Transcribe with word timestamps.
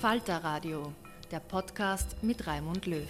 Falter 0.00 0.36
Radio, 0.44 0.92
der 1.32 1.40
Podcast 1.40 2.22
mit 2.22 2.46
Raimund 2.46 2.86
Löw. 2.86 3.02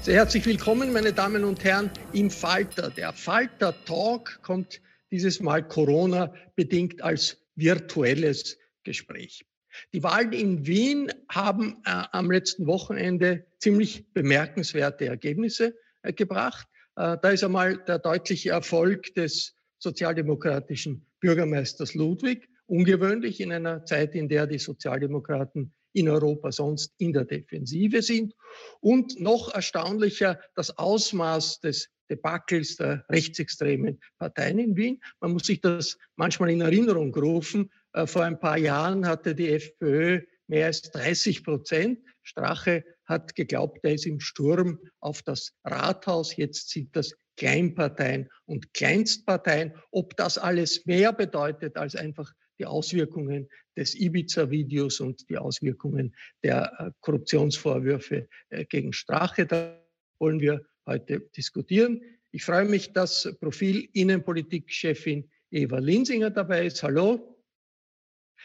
Sehr 0.00 0.14
herzlich 0.14 0.46
willkommen, 0.46 0.92
meine 0.92 1.12
Damen 1.12 1.42
und 1.42 1.64
Herren, 1.64 1.90
im 2.12 2.30
Falter. 2.30 2.88
Der 2.90 3.12
Falter 3.12 3.74
Talk 3.84 4.40
kommt 4.42 4.80
dieses 5.10 5.40
Mal 5.40 5.66
Corona 5.66 6.32
bedingt 6.54 7.02
als 7.02 7.36
virtuelles 7.56 8.58
Gespräch. 8.84 9.44
Die 9.92 10.04
Wahlen 10.04 10.32
in 10.32 10.64
Wien 10.64 11.12
haben 11.28 11.82
äh, 11.84 12.04
am 12.12 12.30
letzten 12.30 12.68
Wochenende 12.68 13.44
ziemlich 13.58 14.12
bemerkenswerte 14.12 15.06
Ergebnisse 15.06 15.74
äh, 16.02 16.12
gebracht. 16.12 16.68
Äh, 16.94 17.18
da 17.20 17.30
ist 17.30 17.42
einmal 17.42 17.76
der 17.88 17.98
deutliche 17.98 18.50
Erfolg 18.50 19.16
des 19.16 19.56
sozialdemokratischen 19.80 21.04
Bürgermeisters 21.18 21.94
Ludwig, 21.94 22.48
ungewöhnlich 22.70 23.40
in 23.40 23.52
einer 23.52 23.84
Zeit, 23.84 24.14
in 24.14 24.28
der 24.28 24.46
die 24.46 24.58
Sozialdemokraten 24.58 25.74
in 25.92 26.08
Europa 26.08 26.52
sonst 26.52 26.94
in 26.98 27.12
der 27.12 27.24
Defensive 27.24 28.00
sind. 28.00 28.34
Und 28.80 29.20
noch 29.20 29.52
erstaunlicher 29.52 30.40
das 30.54 30.78
Ausmaß 30.78 31.60
des 31.60 31.90
Debakels 32.08 32.76
der 32.76 33.04
rechtsextremen 33.08 34.00
Parteien 34.18 34.58
in 34.58 34.76
Wien. 34.76 35.00
Man 35.20 35.32
muss 35.32 35.46
sich 35.46 35.60
das 35.60 35.98
manchmal 36.16 36.50
in 36.50 36.60
Erinnerung 36.60 37.14
rufen. 37.14 37.70
Äh, 37.92 38.06
vor 38.06 38.24
ein 38.24 38.38
paar 38.38 38.58
Jahren 38.58 39.06
hatte 39.06 39.34
die 39.34 39.48
FPÖ 39.48 40.22
mehr 40.46 40.66
als 40.66 40.82
30 40.82 41.44
Prozent. 41.44 42.00
Strache 42.22 42.84
hat 43.04 43.34
geglaubt, 43.34 43.80
er 43.82 43.94
ist 43.94 44.06
im 44.06 44.20
Sturm 44.20 44.78
auf 45.00 45.22
das 45.22 45.54
Rathaus. 45.64 46.36
Jetzt 46.36 46.70
sind 46.70 46.94
das 46.94 47.14
Kleinparteien 47.36 48.28
und 48.44 48.74
Kleinstparteien. 48.74 49.74
Ob 49.90 50.16
das 50.16 50.38
alles 50.38 50.84
mehr 50.86 51.12
bedeutet 51.12 51.76
als 51.76 51.96
einfach 51.96 52.32
die 52.60 52.66
Auswirkungen 52.66 53.48
des 53.76 53.98
Ibiza-Videos 53.98 55.00
und 55.00 55.28
die 55.30 55.38
Auswirkungen 55.38 56.14
der 56.44 56.72
äh, 56.78 56.90
Korruptionsvorwürfe 57.00 58.28
äh, 58.50 58.64
gegen 58.66 58.92
Strache. 58.92 59.46
Da 59.46 59.82
wollen 60.18 60.40
wir 60.40 60.64
heute 60.86 61.20
diskutieren. 61.36 62.02
Ich 62.30 62.44
freue 62.44 62.66
mich, 62.66 62.92
dass 62.92 63.34
Profil 63.40 63.88
Innenpolitik-Chefin 63.94 65.28
Eva 65.50 65.78
Linsinger 65.78 66.30
dabei 66.30 66.66
ist. 66.66 66.82
Hallo. 66.82 67.42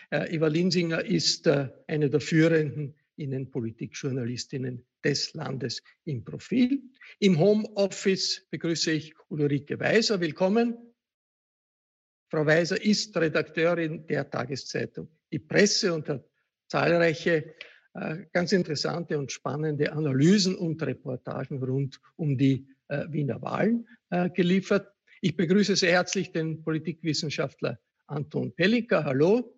Äh, 0.10 0.34
Eva 0.34 0.48
Linsinger 0.48 1.04
ist 1.04 1.48
eine 1.48 2.10
der 2.10 2.22
führenden 2.22 2.96
Innenpolitik-Journalistinnen 3.18 4.86
des 5.04 5.34
Landes 5.34 5.84
im 6.06 6.24
Profil. 6.24 6.82
Im 7.20 7.38
Homeoffice 7.38 8.48
begrüße 8.50 8.92
ich 8.92 9.14
Ulrike 9.30 9.80
Weiser. 9.80 10.20
Willkommen. 10.20 10.95
Frau 12.30 12.46
Weiser 12.46 12.84
ist 12.84 13.16
Redakteurin 13.18 14.06
der 14.08 14.30
Tageszeitung 14.30 15.08
Die 15.32 15.40
Presse 15.40 15.94
und 15.94 16.10
hat 16.10 16.26
zahlreiche 16.68 17.56
äh, 17.94 18.26
ganz 18.34 18.52
interessante 18.52 19.18
und 19.18 19.32
spannende 19.32 19.94
Analysen 19.94 20.56
und 20.56 20.82
Reportagen 20.82 21.64
rund 21.64 22.00
um 22.18 22.38
die 22.38 22.68
äh, 22.88 23.06
Wiener 23.10 23.42
Wahlen 23.42 23.88
äh, 24.10 24.30
geliefert. 24.30 24.92
Ich 25.22 25.38
begrüße 25.38 25.76
sehr 25.76 25.92
herzlich 25.92 26.32
den 26.32 26.62
Politikwissenschaftler 26.62 27.80
Anton 28.08 28.54
Pelliker. 28.54 29.06
Hallo. 29.06 29.58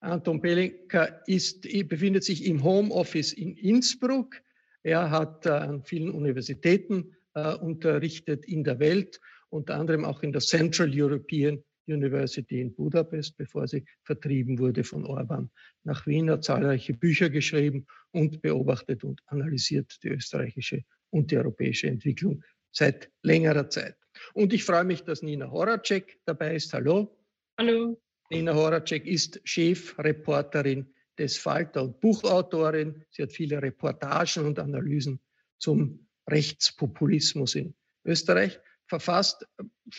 Anton 0.00 0.40
Pelliker 0.40 1.22
ist, 1.26 1.62
befindet 1.88 2.24
sich 2.24 2.44
im 2.44 2.64
Homeoffice 2.64 3.32
in 3.32 3.56
Innsbruck. 3.56 4.40
Er 4.82 5.10
hat 5.10 5.46
an 5.46 5.82
vielen 5.82 6.10
Universitäten 6.10 7.16
unterrichtet 7.40 8.44
in 8.46 8.64
der 8.64 8.78
Welt 8.78 9.20
unter 9.48 9.76
anderem 9.76 10.04
auch 10.04 10.22
in 10.22 10.32
der 10.32 10.40
Central 10.40 10.90
European 10.92 11.62
University 11.86 12.60
in 12.60 12.74
Budapest, 12.74 13.36
bevor 13.36 13.68
sie 13.68 13.84
vertrieben 14.02 14.58
wurde 14.58 14.82
von 14.82 15.04
Orban 15.04 15.50
nach 15.84 16.06
Wien, 16.06 16.30
hat 16.30 16.42
zahlreiche 16.42 16.94
Bücher 16.94 17.30
geschrieben 17.30 17.86
und 18.10 18.42
beobachtet 18.42 19.04
und 19.04 19.20
analysiert 19.26 19.98
die 20.02 20.08
österreichische 20.08 20.82
und 21.10 21.30
die 21.30 21.36
europäische 21.36 21.86
Entwicklung 21.86 22.42
seit 22.72 23.10
längerer 23.22 23.70
Zeit. 23.70 23.96
Und 24.34 24.52
ich 24.52 24.64
freue 24.64 24.84
mich, 24.84 25.02
dass 25.02 25.22
Nina 25.22 25.50
Horacek 25.50 26.18
dabei 26.24 26.56
ist. 26.56 26.72
Hallo. 26.72 27.16
Hallo. 27.58 28.00
Nina 28.30 28.54
Horacek 28.54 29.06
ist 29.06 29.40
Chefreporterin 29.44 30.92
des 31.18 31.36
Falter 31.38 31.84
und 31.84 32.00
Buchautorin. 32.00 33.04
Sie 33.10 33.22
hat 33.22 33.32
viele 33.32 33.62
Reportagen 33.62 34.44
und 34.44 34.58
Analysen 34.58 35.20
zum 35.58 36.05
Rechtspopulismus 36.28 37.54
in 37.54 37.74
Österreich 38.04 38.60
verfasst, 38.86 39.46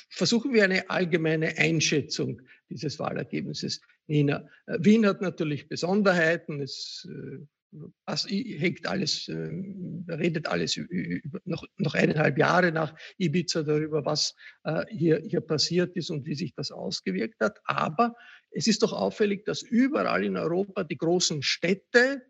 versuchen 0.09 0.53
wir 0.53 0.63
eine 0.63 0.89
allgemeine 0.89 1.57
Einschätzung 1.57 2.41
dieses 2.69 2.99
Wahlergebnisses. 2.99 3.81
Nina, 4.07 4.47
äh, 4.65 4.77
Wien 4.79 5.05
hat 5.05 5.21
natürlich 5.21 5.67
Besonderheiten, 5.67 6.61
es 6.61 7.07
äh, 7.09 8.57
hängt 8.57 8.87
alles, 8.87 9.27
äh, 9.27 9.49
redet 10.09 10.47
alles 10.47 10.79
noch, 11.43 11.65
noch 11.77 11.95
eineinhalb 11.95 12.37
Jahre 12.37 12.71
nach 12.71 12.95
Ibiza 13.17 13.63
darüber, 13.63 14.05
was 14.05 14.35
hier, 14.89 15.21
hier 15.27 15.41
passiert 15.41 15.95
ist 15.97 16.09
und 16.09 16.25
wie 16.25 16.35
sich 16.35 16.53
das 16.55 16.71
ausgewirkt 16.71 17.41
hat. 17.41 17.59
Aber 17.65 18.15
es 18.51 18.67
ist 18.67 18.83
doch 18.83 18.93
auffällig, 18.93 19.43
dass 19.45 19.61
überall 19.61 20.23
in 20.23 20.37
Europa 20.37 20.85
die 20.85 20.97
großen 20.97 21.43
Städte 21.43 22.21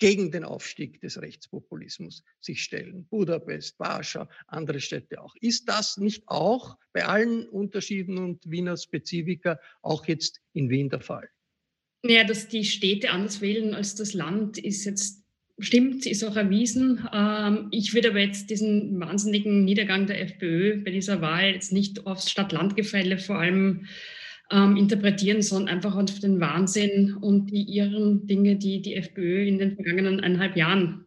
gegen 0.00 0.32
den 0.32 0.44
Aufstieg 0.44 1.00
des 1.00 1.20
Rechtspopulismus 1.20 2.24
sich 2.40 2.62
stellen. 2.62 3.06
Budapest, 3.10 3.78
Warschau, 3.78 4.26
andere 4.48 4.80
Städte 4.80 5.20
auch. 5.20 5.36
Ist 5.40 5.68
das 5.68 5.98
nicht 5.98 6.24
auch 6.26 6.76
bei 6.92 7.04
allen 7.04 7.46
Unterschieden 7.48 8.18
und 8.18 8.50
Wiener 8.50 8.76
Spezifika 8.76 9.60
auch 9.82 10.06
jetzt 10.08 10.40
in 10.54 10.70
Wien 10.70 10.88
der 10.88 11.00
Fall? 11.00 11.28
Ja, 12.02 12.24
dass 12.24 12.48
die 12.48 12.64
Städte 12.64 13.10
anders 13.10 13.42
wählen 13.42 13.74
als 13.74 13.94
das 13.94 14.14
Land, 14.14 14.56
ist 14.56 14.86
jetzt 14.86 15.22
stimmt, 15.58 16.06
ist 16.06 16.24
auch 16.24 16.36
erwiesen. 16.36 17.06
Ähm, 17.12 17.68
ich 17.70 17.92
würde 17.92 18.10
aber 18.10 18.20
jetzt 18.20 18.48
diesen 18.48 18.98
wahnsinnigen 18.98 19.64
Niedergang 19.64 20.06
der 20.06 20.22
FPÖ 20.22 20.82
bei 20.82 20.90
dieser 20.90 21.20
Wahl 21.20 21.50
jetzt 21.50 21.72
nicht 21.72 22.06
aufs 22.06 22.30
Stadt-Land-Gefälle 22.30 23.18
vor 23.18 23.38
allem 23.38 23.86
ähm, 24.50 24.76
interpretieren, 24.76 25.42
sondern 25.42 25.74
einfach 25.74 25.94
auf 25.94 26.18
den 26.18 26.40
Wahnsinn 26.40 27.14
und 27.14 27.50
die 27.50 27.76
irren 27.76 28.26
Dinge, 28.26 28.56
die 28.56 28.82
die 28.82 28.96
FPÖ 28.96 29.46
in 29.46 29.58
den 29.58 29.74
vergangenen 29.76 30.20
eineinhalb 30.20 30.56
Jahren 30.56 31.04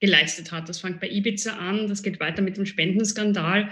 geleistet 0.00 0.52
hat. 0.52 0.68
Das 0.68 0.80
fängt 0.80 1.00
bei 1.00 1.08
Ibiza 1.08 1.56
an, 1.56 1.88
das 1.88 2.02
geht 2.02 2.20
weiter 2.20 2.42
mit 2.42 2.56
dem 2.56 2.66
Spendenskandal. 2.66 3.70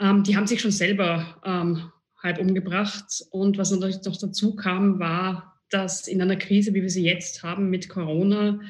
Ähm, 0.00 0.24
die 0.24 0.36
haben 0.36 0.46
sich 0.46 0.60
schon 0.60 0.70
selber 0.70 1.40
ähm, 1.44 1.90
halb 2.22 2.38
umgebracht. 2.38 3.24
Und 3.30 3.58
was 3.58 3.70
natürlich 3.70 4.02
noch 4.04 4.16
dazu 4.16 4.56
kam, 4.56 4.98
war, 4.98 5.60
dass 5.70 6.08
in 6.08 6.20
einer 6.20 6.36
Krise, 6.36 6.74
wie 6.74 6.82
wir 6.82 6.90
sie 6.90 7.04
jetzt 7.04 7.42
haben 7.42 7.70
mit 7.70 7.88
Corona, 7.88 8.60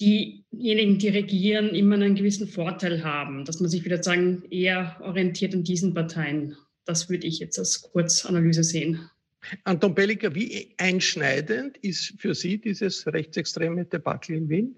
diejenigen, 0.00 0.98
die 0.98 1.08
regieren, 1.08 1.70
immer 1.70 1.96
einen 1.96 2.14
gewissen 2.14 2.48
Vorteil 2.48 3.04
haben, 3.04 3.44
dass 3.44 3.60
man 3.60 3.68
sich 3.68 3.84
wieder 3.84 4.02
sagen, 4.02 4.44
eher 4.50 4.96
orientiert 5.02 5.54
an 5.54 5.62
diesen 5.62 5.92
Parteien 5.92 6.56
das 6.84 7.08
würde 7.08 7.26
ich 7.26 7.38
jetzt 7.38 7.58
als 7.58 7.82
Kurzanalyse 7.82 8.64
sehen. 8.64 9.10
Anton 9.64 9.94
Pelliker, 9.94 10.34
wie 10.34 10.74
einschneidend 10.76 11.78
ist 11.78 12.14
für 12.18 12.34
Sie 12.34 12.58
dieses 12.58 13.06
rechtsextreme 13.06 13.86
Debakel 13.86 14.36
in 14.36 14.48
Wien? 14.48 14.76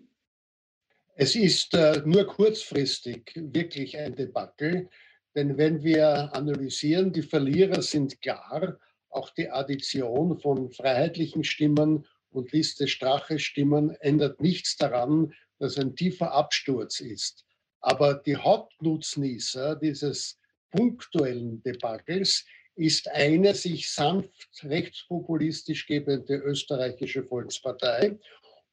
Es 1.14 1.36
ist 1.36 1.74
äh, 1.74 2.02
nur 2.06 2.26
kurzfristig 2.26 3.32
wirklich 3.34 3.98
ein 3.98 4.14
Debakel, 4.14 4.88
denn 5.34 5.56
wenn 5.58 5.82
wir 5.82 6.34
analysieren, 6.34 7.12
die 7.12 7.22
Verlierer 7.22 7.82
sind 7.82 8.20
klar, 8.22 8.78
auch 9.10 9.30
die 9.30 9.50
Addition 9.50 10.38
von 10.38 10.70
freiheitlichen 10.70 11.44
Stimmen 11.44 12.06
und 12.30 12.52
Liste 12.52 12.88
Strache 12.88 13.38
Stimmen 13.38 13.90
ändert 14.00 14.40
nichts 14.40 14.76
daran, 14.76 15.34
dass 15.58 15.76
ein 15.76 15.94
tiefer 15.96 16.32
Absturz 16.32 17.00
ist. 17.00 17.44
Aber 17.80 18.14
die 18.14 18.36
Hauptnutznießer 18.36 19.76
dieses 19.76 20.38
punktuellen 20.72 21.62
Debakels 21.62 22.44
ist 22.74 23.08
eine 23.10 23.54
sich 23.54 23.90
sanft 23.90 24.64
rechtspopulistisch 24.64 25.86
gebende 25.86 26.34
österreichische 26.34 27.22
Volkspartei 27.22 28.18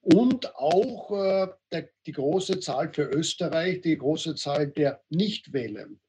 und 0.01 0.55
auch 0.55 1.11
äh, 1.11 1.47
der, 1.71 1.89
die 2.05 2.13
große 2.13 2.59
Zahl 2.59 2.91
für 2.93 3.03
Österreich, 3.03 3.81
die 3.81 3.97
große 3.97 4.35
Zahl 4.35 4.67
der 4.67 5.03
Nichtwählenden. 5.09 5.99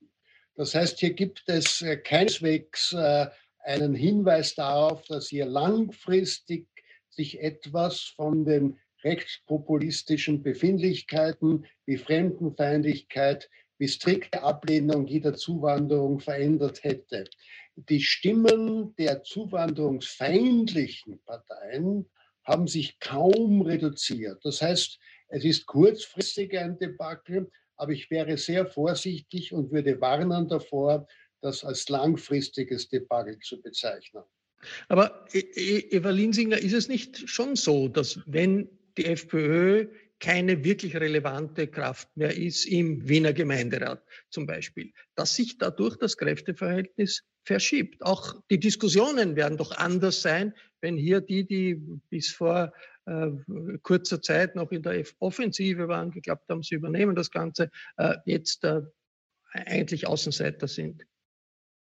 Das 0.55 0.75
heißt, 0.75 1.01
hier 1.01 1.15
gibt 1.15 1.43
es 1.47 1.83
äh, 1.83 1.97
keineswegs 1.97 2.93
äh, 2.93 3.27
einen 3.59 3.95
Hinweis 3.95 4.55
darauf, 4.55 5.03
dass 5.07 5.29
hier 5.29 5.47
langfristig 5.47 6.69
sich 7.09 7.41
etwas 7.41 8.01
von 8.01 8.45
den 8.45 8.79
rechtspopulistischen 9.03 10.43
Befindlichkeiten 10.43 11.67
wie 11.87 11.97
Fremdenfeindlichkeit, 11.97 13.51
wie 13.81 13.89
strikte 13.89 14.43
Ablehnung 14.43 15.07
jeder 15.07 15.35
Zuwanderung 15.35 16.21
verändert 16.21 16.85
hätte. 16.85 17.25
Die 17.77 18.03
Stimmen 18.03 18.95
der 18.97 19.23
zuwanderungsfeindlichen 19.23 21.19
Parteien 21.25 22.09
haben 22.45 22.67
sich 22.67 23.01
kaum 23.01 23.63
reduziert. 23.63 24.45
Das 24.45 24.61
heißt, 24.61 24.99
es 25.29 25.45
ist 25.45 25.65
kurzfristig 25.65 26.59
ein 26.59 26.79
Debakel, 26.79 27.51
aber 27.77 27.93
ich 27.93 28.11
wäre 28.11 28.37
sehr 28.37 28.67
vorsichtig 28.67 29.55
und 29.55 29.73
würde 29.73 29.99
warnen 29.99 30.47
davor, 30.47 31.07
das 31.41 31.65
als 31.65 31.89
langfristiges 31.89 32.91
Debakel 32.91 33.39
zu 33.39 33.63
bezeichnen. 33.63 34.25
Aber 34.89 35.25
e, 35.33 35.39
e, 35.39 35.79
Eva 35.97 36.11
Linsinger, 36.11 36.59
ist 36.59 36.75
es 36.75 36.89
nicht 36.89 37.27
schon 37.31 37.57
so, 37.57 37.89
dass 37.89 38.21
wenn 38.27 38.69
die 38.99 39.07
FPÖ 39.07 39.89
keine 40.21 40.65
wirklich 40.65 40.97
relevante 40.97 41.67
Kraft 41.67 42.09
mehr 42.15 42.37
ist 42.37 42.67
im 42.67 43.09
Wiener 43.09 43.33
Gemeinderat 43.33 44.05
zum 44.29 44.47
Beispiel, 44.47 44.93
dass 45.15 45.35
sich 45.35 45.59
dadurch 45.59 45.97
das 45.97 46.17
Kräfteverhältnis 46.17 47.25
verschiebt. 47.45 48.03
Auch 48.03 48.35
die 48.51 48.61
Diskussionen 48.61 49.35
werden 49.35 49.57
doch 49.57 49.77
anders 49.77 50.23
sein, 50.23 50.55
wenn 50.83 50.97
hier 50.97 51.21
die, 51.21 51.47
die 51.47 51.75
bis 52.11 52.31
vor 52.31 52.73
äh, 53.07 53.29
kurzer 53.83 54.21
Zeit 54.21 54.55
noch 54.57 54.71
in 54.71 54.83
der 54.83 55.05
Offensive 55.19 55.89
waren, 55.89 56.11
geglaubt 56.11 56.49
haben, 56.49 56.63
sie 56.63 56.75
übernehmen 56.75 57.17
das 57.17 57.31
Ganze, 57.31 57.71
äh, 57.97 58.17
jetzt 58.27 58.65
äh, 58.65 58.83
eigentlich 59.53 60.07
Außenseiter 60.07 60.69
sind. 60.69 61.03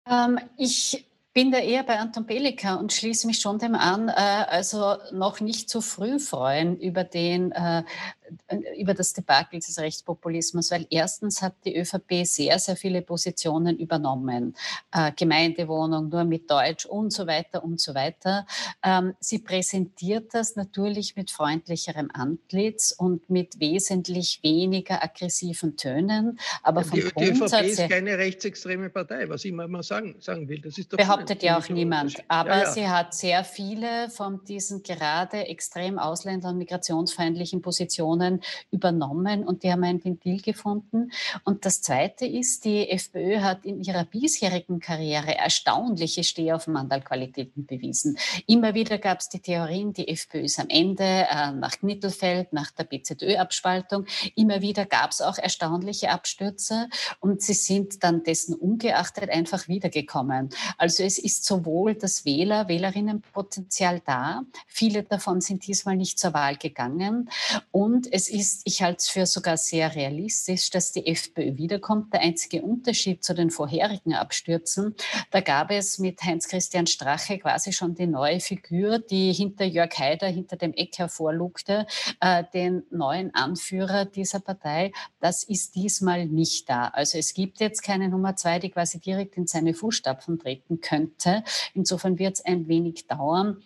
Ähm, 0.08 0.40
ich 0.56 1.06
bin 1.32 1.52
da 1.52 1.58
eher 1.58 1.84
bei 1.84 1.98
Anton 1.98 2.26
Belika 2.26 2.74
und 2.74 2.92
schließe 2.92 3.26
mich 3.26 3.40
schon 3.40 3.58
dem 3.58 3.74
an, 3.74 4.08
äh, 4.08 4.12
also 4.12 4.96
noch 5.12 5.40
nicht 5.40 5.70
zu 5.70 5.80
früh 5.80 6.18
freuen 6.18 6.78
über 6.80 7.04
den 7.04 7.52
äh, 7.52 7.84
über 8.78 8.94
das 8.94 9.12
Debakel 9.12 9.60
des 9.60 9.78
Rechtspopulismus, 9.78 10.70
weil 10.70 10.86
erstens 10.90 11.42
hat 11.42 11.54
die 11.64 11.76
ÖVP 11.76 12.24
sehr, 12.24 12.58
sehr 12.58 12.76
viele 12.76 13.02
Positionen 13.02 13.78
übernommen. 13.78 14.54
Äh, 14.92 15.12
Gemeindewohnung 15.12 16.08
nur 16.08 16.24
mit 16.24 16.50
Deutsch 16.50 16.86
und 16.86 17.12
so 17.12 17.26
weiter 17.26 17.64
und 17.64 17.80
so 17.80 17.94
weiter. 17.94 18.46
Ähm, 18.82 19.14
sie 19.20 19.38
präsentiert 19.38 20.34
das 20.34 20.56
natürlich 20.56 21.16
mit 21.16 21.30
freundlicherem 21.30 22.10
Antlitz 22.12 22.92
und 22.92 23.30
mit 23.30 23.60
wesentlich 23.60 24.40
weniger 24.42 25.02
aggressiven 25.02 25.76
Tönen. 25.76 26.38
Aber 26.62 26.84
vom 26.84 27.00
die, 27.00 27.10
die 27.18 27.30
ÖVP 27.30 27.62
ist 27.62 27.88
keine 27.88 28.18
rechtsextreme 28.18 28.90
Partei, 28.90 29.28
was 29.28 29.44
ich 29.44 29.50
immer 29.50 29.82
sagen, 29.82 30.16
sagen 30.20 30.48
will. 30.48 30.60
Das 30.60 30.78
ist 30.78 30.90
behauptet 30.90 31.42
ja 31.42 31.58
auch 31.58 31.68
niemand. 31.68 32.16
Aber 32.28 32.50
ja, 32.50 32.62
ja. 32.64 32.70
sie 32.70 32.88
hat 32.88 33.14
sehr 33.14 33.44
viele 33.44 34.10
von 34.10 34.44
diesen 34.44 34.82
gerade 34.82 35.46
extrem 35.46 35.98
ausländer- 35.98 36.50
und 36.50 36.58
migrationsfeindlichen 36.58 37.62
Positionen 37.62 38.19
Positionen 38.20 38.40
übernommen 38.70 39.44
und 39.44 39.62
die 39.62 39.72
haben 39.72 39.84
ein 39.84 40.04
Ventil 40.04 40.40
gefunden. 40.40 41.10
Und 41.44 41.64
das 41.64 41.82
Zweite 41.82 42.26
ist, 42.26 42.64
die 42.64 42.88
FPÖ 42.88 43.40
hat 43.40 43.64
in 43.64 43.82
ihrer 43.82 44.04
bisherigen 44.04 44.80
Karriere 44.80 45.36
erstaunliche 45.36 46.24
Stehaufmandal-Qualitäten 46.24 47.66
bewiesen. 47.66 48.18
Immer 48.46 48.74
wieder 48.74 48.98
gab 48.98 49.20
es 49.20 49.28
die 49.28 49.40
Theorien, 49.40 49.92
die 49.92 50.08
FPÖ 50.08 50.40
ist 50.40 50.60
am 50.60 50.68
Ende 50.68 51.04
äh, 51.04 51.52
nach 51.52 51.78
Knittelfeld, 51.78 52.52
nach 52.52 52.70
der 52.70 52.84
BZÖ-Abspaltung. 52.84 54.06
Immer 54.36 54.60
wieder 54.60 54.86
gab 54.86 55.10
es 55.10 55.20
auch 55.20 55.38
erstaunliche 55.38 56.10
Abstürze 56.10 56.88
und 57.20 57.42
sie 57.42 57.54
sind 57.54 58.02
dann 58.04 58.22
dessen 58.22 58.54
ungeachtet 58.54 59.30
einfach 59.30 59.68
wiedergekommen. 59.68 60.50
Also 60.78 61.02
es 61.02 61.18
ist 61.18 61.44
sowohl 61.44 61.94
das 61.94 62.24
Wähler, 62.24 62.68
Wählerinnenpotenzial 62.68 64.00
da, 64.04 64.42
viele 64.66 65.02
davon 65.02 65.40
sind 65.40 65.66
diesmal 65.66 65.96
nicht 65.96 66.18
zur 66.18 66.34
Wahl 66.34 66.56
gegangen 66.56 67.30
und 67.70 68.09
es 68.12 68.28
ist, 68.28 68.62
ich 68.64 68.82
halte 68.82 68.98
es 68.98 69.08
für 69.08 69.26
sogar 69.26 69.56
sehr 69.56 69.94
realistisch, 69.94 70.70
dass 70.70 70.92
die 70.92 71.06
FPÖ 71.06 71.56
wiederkommt. 71.56 72.12
Der 72.12 72.20
einzige 72.20 72.62
Unterschied 72.62 73.24
zu 73.24 73.34
den 73.34 73.50
vorherigen 73.50 74.14
Abstürzen, 74.14 74.94
da 75.30 75.40
gab 75.40 75.70
es 75.70 75.98
mit 75.98 76.22
Heinz-Christian 76.22 76.86
Strache 76.86 77.38
quasi 77.38 77.72
schon 77.72 77.94
die 77.94 78.06
neue 78.06 78.40
Figur, 78.40 78.98
die 78.98 79.32
hinter 79.32 79.64
Jörg 79.64 79.96
Haider, 79.98 80.28
hinter 80.28 80.56
dem 80.56 80.72
Eck 80.74 80.98
hervorlugte, 80.98 81.86
äh, 82.20 82.44
den 82.52 82.82
neuen 82.90 83.34
Anführer 83.34 84.04
dieser 84.04 84.40
Partei. 84.40 84.92
Das 85.20 85.42
ist 85.42 85.74
diesmal 85.74 86.26
nicht 86.26 86.68
da. 86.68 86.88
Also 86.88 87.18
es 87.18 87.34
gibt 87.34 87.60
jetzt 87.60 87.82
keine 87.82 88.08
Nummer 88.08 88.36
zwei, 88.36 88.58
die 88.58 88.70
quasi 88.70 89.00
direkt 89.00 89.36
in 89.36 89.46
seine 89.46 89.74
Fußstapfen 89.74 90.38
treten 90.38 90.80
könnte. 90.80 91.44
Insofern 91.74 92.18
wird 92.18 92.34
es 92.34 92.44
ein 92.44 92.68
wenig 92.68 93.06
dauern 93.06 93.62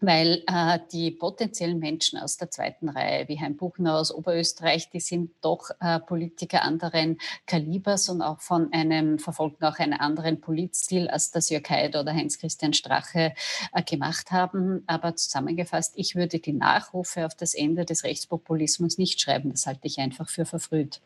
weil 0.00 0.42
äh, 0.46 0.78
die 0.92 1.10
potenziellen 1.10 1.78
Menschen 1.78 2.18
aus 2.18 2.36
der 2.36 2.50
zweiten 2.50 2.88
Reihe, 2.88 3.28
wie 3.28 3.40
Hein 3.40 3.56
Buchner 3.56 3.96
aus 3.98 4.12
Oberösterreich, 4.12 4.90
die 4.90 5.00
sind 5.00 5.30
doch 5.40 5.70
äh, 5.80 6.00
Politiker 6.00 6.62
anderen 6.62 7.18
Kalibers 7.46 8.08
und 8.08 8.22
auch 8.22 8.40
von 8.40 8.72
einem, 8.72 9.18
verfolgen 9.18 9.64
auch 9.64 9.78
einen 9.78 9.94
anderen 9.94 10.40
Politstil, 10.40 11.08
als 11.08 11.30
das 11.30 11.50
Jörg 11.50 11.68
Haider 11.68 12.00
oder 12.00 12.12
Heinz-Christian 12.12 12.74
Strache 12.74 13.34
äh, 13.72 13.82
gemacht 13.82 14.30
haben. 14.30 14.82
Aber 14.86 15.16
zusammengefasst, 15.16 15.94
ich 15.96 16.14
würde 16.14 16.38
die 16.38 16.52
Nachrufe 16.52 17.26
auf 17.26 17.34
das 17.34 17.54
Ende 17.54 17.84
des 17.84 18.04
Rechtspopulismus 18.04 18.98
nicht 18.98 19.20
schreiben. 19.20 19.50
Das 19.50 19.66
halte 19.66 19.86
ich 19.86 19.98
einfach 19.98 20.28
für 20.28 20.44
verfrüht. 20.44 21.00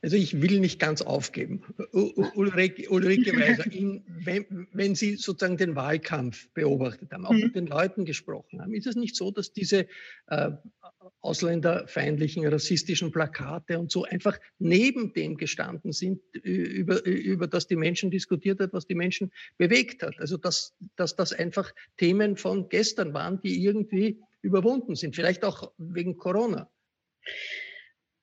Also 0.00 0.16
ich 0.16 0.40
will 0.40 0.60
nicht 0.60 0.78
ganz 0.78 1.02
aufgeben. 1.02 1.62
Ulrike, 1.92 2.88
Ulrike 2.90 3.38
Weiser, 3.38 3.70
in, 3.70 4.04
wenn, 4.06 4.68
wenn, 4.72 4.94
Sie 4.94 5.16
sozusagen 5.16 5.58
den 5.58 5.76
Wahlkampf 5.76 6.48
beobachtet 6.54 7.12
haben, 7.12 7.26
auch 7.26 7.32
mhm. 7.32 7.40
mit 7.40 7.56
den 7.56 7.66
Leuten 7.66 8.06
gesprochen 8.06 8.62
haben, 8.62 8.72
ist 8.74 8.86
es 8.86 8.96
nicht 8.96 9.16
so, 9.16 9.30
dass 9.30 9.52
diese 9.52 9.86
äh, 10.28 10.52
ausländerfeindlichen, 11.20 12.46
rassistischen 12.46 13.10
Plakate 13.10 13.78
und 13.78 13.90
so 13.90 14.04
einfach 14.04 14.38
neben 14.58 15.12
dem 15.12 15.36
gestanden 15.36 15.92
sind, 15.92 16.20
über, 16.34 17.04
über 17.04 17.46
das 17.46 17.66
die 17.66 17.76
Menschen 17.76 18.10
diskutiert 18.10 18.60
hat, 18.60 18.72
was 18.72 18.86
die 18.86 18.94
Menschen 18.94 19.30
bewegt 19.58 20.02
hat. 20.02 20.18
Also 20.18 20.38
dass, 20.38 20.74
dass 20.96 21.16
das 21.16 21.32
einfach 21.32 21.72
Themen 21.98 22.36
von 22.36 22.68
gestern 22.68 23.12
waren, 23.12 23.40
die 23.42 23.62
irgendwie 23.62 24.20
überwunden 24.40 24.94
sind, 24.94 25.14
vielleicht 25.14 25.44
auch 25.44 25.72
wegen 25.76 26.16
Corona. 26.16 26.70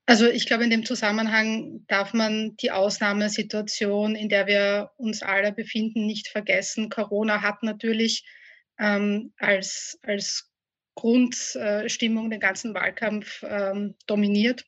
Also 0.06 0.28
ich 0.28 0.46
glaube, 0.46 0.66
in 0.66 0.70
dem 0.70 0.86
Zusammenhang 0.86 1.86
darf 1.88 2.14
man 2.14 2.58
die 2.58 2.72
Ausnahmesituation, 2.72 4.16
in 4.16 4.28
der 4.28 4.48
wir 4.48 4.92
uns 4.98 5.22
alle 5.22 5.54
befinden, 5.54 6.06
nicht 6.06 6.28
vergessen. 6.28 6.90
Corona 6.90 7.42
hat 7.42 7.64
natürlich 7.64 8.26
ähm, 8.80 9.34
als, 9.38 9.98
als 10.02 10.52
Grundstimmung 10.96 12.30
den 12.30 12.42
ganzen 12.42 12.74
Wahlkampf 12.74 13.44
ähm, 13.48 13.96
dominiert. 14.06 14.66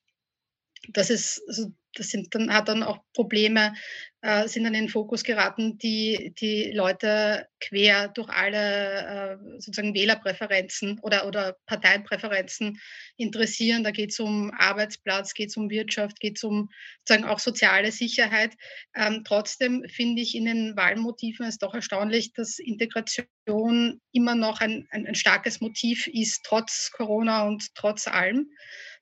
Das 0.89 1.09
ist 1.09 1.43
also 1.47 1.73
das 1.95 2.09
sind 2.09 2.33
dann, 2.35 2.53
hat 2.53 2.67
dann 2.67 2.83
auch 2.83 2.99
Probleme, 3.13 3.73
äh, 4.21 4.47
sind 4.47 4.63
dann 4.63 4.73
in 4.73 4.85
den 4.85 4.89
Fokus 4.89 5.23
geraten, 5.23 5.77
die 5.77 6.33
die 6.39 6.71
Leute 6.71 7.47
quer 7.59 8.09
durch 8.09 8.29
alle 8.29 9.37
äh, 9.37 9.59
sozusagen 9.59 9.93
Wählerpräferenzen 9.93 10.99
oder, 11.01 11.27
oder 11.27 11.57
Parteienpräferenzen 11.65 12.79
interessieren. 13.17 13.83
Da 13.83 13.91
geht 13.91 14.11
es 14.11 14.19
um 14.19 14.51
Arbeitsplatz, 14.57 15.33
geht 15.33 15.49
es 15.49 15.57
um 15.57 15.69
Wirtschaft, 15.69 16.19
geht 16.19 16.37
es 16.37 16.43
um 16.43 16.69
sozusagen 17.05 17.29
auch 17.29 17.39
soziale 17.39 17.91
Sicherheit. 17.91 18.53
Ähm, 18.95 19.23
trotzdem 19.25 19.85
finde 19.87 20.21
ich 20.21 20.35
in 20.35 20.45
den 20.45 20.75
Wahlmotiven 20.75 21.45
es 21.45 21.57
doch 21.57 21.73
erstaunlich, 21.73 22.33
dass 22.33 22.59
Integration 22.59 24.01
immer 24.11 24.35
noch 24.35 24.59
ein, 24.61 24.87
ein, 24.91 25.07
ein 25.07 25.15
starkes 25.15 25.61
Motiv 25.61 26.07
ist, 26.07 26.43
trotz 26.43 26.91
Corona 26.91 27.43
und 27.47 27.73
trotz 27.75 28.07
allem. 28.07 28.49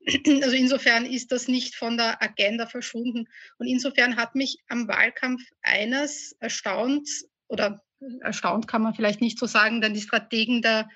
Also 0.43 0.55
insofern 0.55 1.05
ist 1.05 1.31
das 1.31 1.47
nicht 1.47 1.75
von 1.75 1.97
der 1.97 2.21
Agenda 2.21 2.67
verschwunden. 2.67 3.27
Und 3.57 3.67
insofern 3.67 4.17
hat 4.17 4.35
mich 4.35 4.57
am 4.67 4.87
Wahlkampf 4.87 5.41
eines 5.61 6.35
erstaunt, 6.39 7.07
oder 7.47 7.83
erstaunt 8.21 8.67
kann 8.67 8.81
man 8.81 8.95
vielleicht 8.95 9.21
nicht 9.21 9.39
so 9.39 9.45
sagen, 9.45 9.81
denn 9.81 9.93
die 9.93 10.01
Strategen 10.01 10.61
der, 10.61 10.89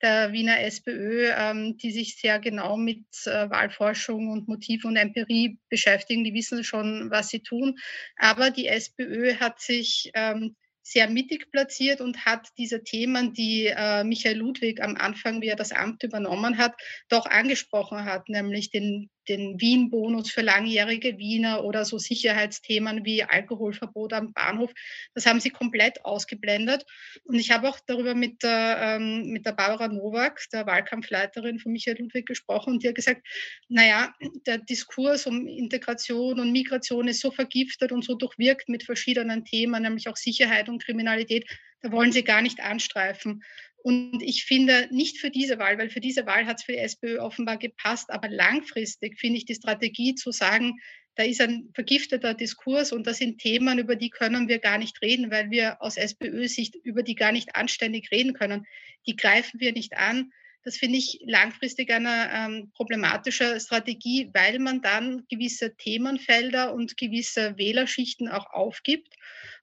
der 0.00 0.32
Wiener 0.32 0.60
SPÖ, 0.60 1.30
ähm, 1.36 1.76
die 1.78 1.90
sich 1.90 2.16
sehr 2.16 2.38
genau 2.38 2.76
mit 2.76 3.04
äh, 3.24 3.50
Wahlforschung 3.50 4.28
und 4.30 4.48
Motiv 4.48 4.84
und 4.84 4.96
Empirie 4.96 5.58
beschäftigen, 5.68 6.24
die 6.24 6.34
wissen 6.34 6.64
schon, 6.64 7.10
was 7.10 7.28
sie 7.28 7.40
tun. 7.40 7.78
Aber 8.16 8.50
die 8.50 8.66
SPÖ 8.66 9.36
hat 9.36 9.60
sich 9.60 10.10
ähm, 10.14 10.56
sehr 10.82 11.08
mittig 11.08 11.50
platziert 11.50 12.00
und 12.00 12.24
hat 12.24 12.48
diese 12.58 12.82
Themen, 12.82 13.32
die 13.32 13.66
äh, 13.66 14.04
Michael 14.04 14.38
Ludwig 14.38 14.82
am 14.82 14.96
Anfang, 14.96 15.40
wie 15.40 15.48
er 15.48 15.56
das 15.56 15.72
Amt 15.72 16.02
übernommen 16.02 16.58
hat, 16.58 16.74
doch 17.08 17.26
angesprochen 17.26 18.04
hat, 18.04 18.28
nämlich 18.28 18.70
den, 18.70 19.10
den 19.28 19.60
Wien-Bonus 19.60 20.30
für 20.30 20.42
langjährige 20.42 21.18
Wiener 21.18 21.64
oder 21.64 21.84
so 21.84 21.98
Sicherheitsthemen 21.98 23.04
wie 23.04 23.22
Alkoholverbot 23.22 24.12
am 24.12 24.32
Bahnhof. 24.32 24.72
Das 25.14 25.26
haben 25.26 25.40
sie 25.40 25.50
komplett 25.50 26.04
ausgeblendet. 26.04 26.84
Und 27.24 27.38
ich 27.38 27.50
habe 27.50 27.68
auch 27.68 27.78
darüber 27.86 28.14
mit 28.14 28.42
der, 28.42 28.78
ähm, 28.80 29.30
mit 29.30 29.46
der 29.46 29.52
Barbara 29.52 29.88
Nowak, 29.88 30.40
der 30.52 30.66
Wahlkampfleiterin 30.66 31.58
von 31.58 31.72
Michael 31.72 31.98
Ludwig, 31.98 32.26
gesprochen 32.26 32.74
und 32.74 32.82
die 32.82 32.88
hat 32.88 32.94
gesagt, 32.94 33.26
naja, 33.68 34.12
der 34.46 34.58
Diskurs 34.58 35.26
um 35.26 35.46
Integration 35.46 36.40
und 36.40 36.52
Migration 36.52 37.08
ist 37.08 37.20
so 37.20 37.30
vergiftet 37.30 37.92
und 37.92 38.04
so 38.04 38.14
durchwirkt 38.14 38.68
mit 38.68 38.84
verschiedenen 38.84 39.44
Themen, 39.44 39.82
nämlich 39.82 40.08
auch 40.08 40.16
Sicherheit 40.16 40.68
und 40.68 40.84
Kriminalität, 40.84 41.46
da 41.82 41.90
wollen 41.90 42.12
sie 42.12 42.22
gar 42.22 42.42
nicht 42.42 42.60
anstreifen. 42.60 43.42
Und 43.82 44.22
ich 44.22 44.44
finde 44.44 44.88
nicht 44.92 45.18
für 45.18 45.30
diese 45.30 45.58
Wahl, 45.58 45.76
weil 45.76 45.90
für 45.90 46.00
diese 46.00 46.24
Wahl 46.24 46.46
hat 46.46 46.58
es 46.58 46.64
für 46.64 46.72
die 46.72 46.78
SPÖ 46.78 47.18
offenbar 47.18 47.56
gepasst, 47.56 48.10
aber 48.10 48.28
langfristig 48.28 49.18
finde 49.18 49.38
ich 49.38 49.44
die 49.44 49.56
Strategie 49.56 50.14
zu 50.14 50.30
sagen, 50.30 50.78
da 51.16 51.24
ist 51.24 51.40
ein 51.40 51.68
vergifteter 51.74 52.32
Diskurs 52.32 52.92
und 52.92 53.06
das 53.06 53.18
sind 53.18 53.38
Themen, 53.38 53.78
über 53.78 53.96
die 53.96 54.10
können 54.10 54.48
wir 54.48 54.60
gar 54.60 54.78
nicht 54.78 55.02
reden, 55.02 55.30
weil 55.30 55.50
wir 55.50 55.82
aus 55.82 55.96
SPÖ-Sicht 55.96 56.76
über 56.76 57.02
die 57.02 57.16
gar 57.16 57.32
nicht 57.32 57.56
anständig 57.56 58.10
reden 58.12 58.34
können. 58.34 58.66
Die 59.06 59.16
greifen 59.16 59.58
wir 59.60 59.72
nicht 59.72 59.96
an. 59.96 60.32
Das 60.62 60.76
finde 60.76 60.98
ich 60.98 61.20
langfristig 61.26 61.92
eine 61.92 62.30
ähm, 62.32 62.70
problematische 62.72 63.58
Strategie, 63.58 64.30
weil 64.32 64.60
man 64.60 64.80
dann 64.80 65.26
gewisse 65.28 65.76
Themenfelder 65.76 66.72
und 66.72 66.96
gewisse 66.96 67.58
Wählerschichten 67.58 68.28
auch 68.28 68.46
aufgibt. 68.52 69.12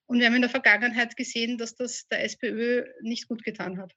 Und 0.07 0.19
wir 0.19 0.27
haben 0.27 0.35
in 0.35 0.41
der 0.41 0.49
Vergangenheit 0.49 1.15
gesehen, 1.15 1.57
dass 1.57 1.75
das 1.75 2.07
der 2.09 2.25
SPÖ 2.25 2.83
nicht 3.01 3.29
gut 3.29 3.43
getan 3.43 3.79
hat. 3.79 3.95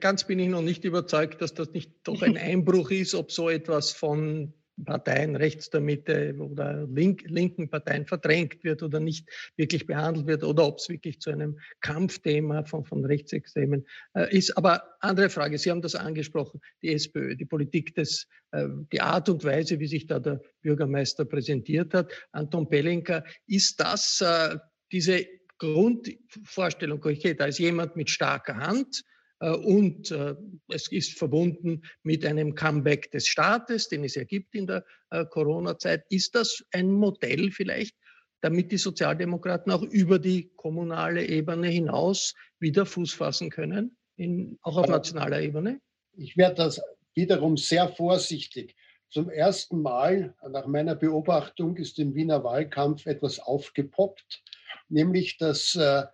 Ganz 0.00 0.24
bin 0.24 0.38
ich 0.38 0.48
noch 0.48 0.62
nicht 0.62 0.84
überzeugt, 0.84 1.42
dass 1.42 1.54
das 1.54 1.72
nicht 1.72 1.92
doch 2.04 2.22
ein 2.22 2.36
Einbruch 2.38 2.90
ist, 2.90 3.14
ob 3.14 3.32
so 3.32 3.50
etwas 3.50 3.92
von 3.92 4.54
Parteien 4.82 5.36
rechts 5.36 5.70
der 5.70 5.80
Mitte 5.80 6.34
oder 6.38 6.86
link, 6.86 7.22
linken 7.26 7.68
Parteien 7.68 8.06
verdrängt 8.06 8.64
wird 8.64 8.82
oder 8.82 8.98
nicht 8.98 9.28
wirklich 9.56 9.86
behandelt 9.86 10.26
wird 10.26 10.42
oder 10.42 10.66
ob 10.66 10.78
es 10.78 10.88
wirklich 10.88 11.20
zu 11.20 11.30
einem 11.30 11.58
Kampfthema 11.80 12.64
von, 12.64 12.84
von 12.84 13.04
Rechtsextremen 13.04 13.86
äh, 14.14 14.36
ist. 14.36 14.56
Aber 14.56 14.82
andere 15.00 15.30
Frage, 15.30 15.58
Sie 15.58 15.70
haben 15.70 15.82
das 15.82 15.94
angesprochen, 15.94 16.60
die 16.82 16.92
SPÖ, 16.92 17.36
die 17.36 17.44
Politik 17.44 17.94
des, 17.94 18.26
äh, 18.50 18.66
die 18.92 19.00
Art 19.00 19.28
und 19.28 19.44
Weise, 19.44 19.78
wie 19.78 19.86
sich 19.86 20.06
da 20.06 20.18
der 20.18 20.40
Bürgermeister 20.62 21.24
präsentiert 21.24 21.94
hat. 21.94 22.12
Anton 22.32 22.68
Pelinka, 22.68 23.24
ist 23.46 23.80
das 23.80 24.20
äh, 24.20 24.58
diese 24.90 25.24
Grundvorstellung, 25.58 26.98
okay, 27.04 27.34
da 27.34 27.46
ist 27.46 27.58
jemand 27.58 27.94
mit 27.94 28.10
starker 28.10 28.56
Hand, 28.56 29.04
und 29.40 30.10
äh, 30.10 30.34
es 30.68 30.90
ist 30.90 31.18
verbunden 31.18 31.82
mit 32.02 32.24
einem 32.24 32.54
Comeback 32.54 33.10
des 33.10 33.26
Staates, 33.26 33.88
den 33.88 34.04
es 34.04 34.14
ja 34.14 34.24
gibt 34.24 34.54
in 34.54 34.66
der 34.66 34.84
äh, 35.10 35.24
Corona-Zeit. 35.26 36.04
Ist 36.08 36.34
das 36.34 36.64
ein 36.72 36.90
Modell 36.90 37.50
vielleicht, 37.50 37.96
damit 38.40 38.72
die 38.72 38.78
Sozialdemokraten 38.78 39.72
auch 39.72 39.82
über 39.82 40.18
die 40.18 40.52
kommunale 40.56 41.26
Ebene 41.26 41.68
hinaus 41.68 42.34
wieder 42.58 42.86
Fuß 42.86 43.12
fassen 43.14 43.50
können, 43.50 43.96
in, 44.16 44.58
auch 44.62 44.76
auf 44.76 44.88
nationaler 44.88 45.40
Ebene? 45.40 45.80
Ich 46.16 46.36
werde 46.36 46.56
das 46.56 46.80
wiederum 47.14 47.56
sehr 47.56 47.88
vorsichtig. 47.88 48.76
Zum 49.10 49.30
ersten 49.30 49.80
Mal 49.80 50.34
nach 50.50 50.66
meiner 50.66 50.94
Beobachtung 50.94 51.76
ist 51.76 51.98
im 51.98 52.14
Wiener 52.14 52.42
Wahlkampf 52.42 53.06
etwas 53.06 53.38
aufgepoppt, 53.38 54.42
nämlich 54.88 55.38
dass 55.38 55.76
äh, 55.76 56.04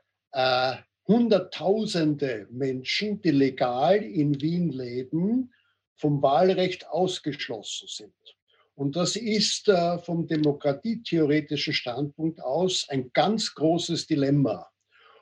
Hunderttausende 1.07 2.47
Menschen, 2.51 3.21
die 3.21 3.31
legal 3.31 4.03
in 4.03 4.41
Wien 4.41 4.71
leben, 4.71 5.53
vom 5.97 6.23
Wahlrecht 6.23 6.89
ausgeschlossen 6.89 7.89
sind. 7.89 8.15
Und 8.75 8.97
das 8.97 9.17
ist 9.17 9.69
äh, 9.69 9.99
vom 9.99 10.27
demokratietheoretischen 10.27 11.75
Standpunkt 11.75 12.41
aus 12.41 12.87
ein 12.89 13.11
ganz 13.13 13.55
großes 13.55 14.07
Dilemma. 14.07 14.71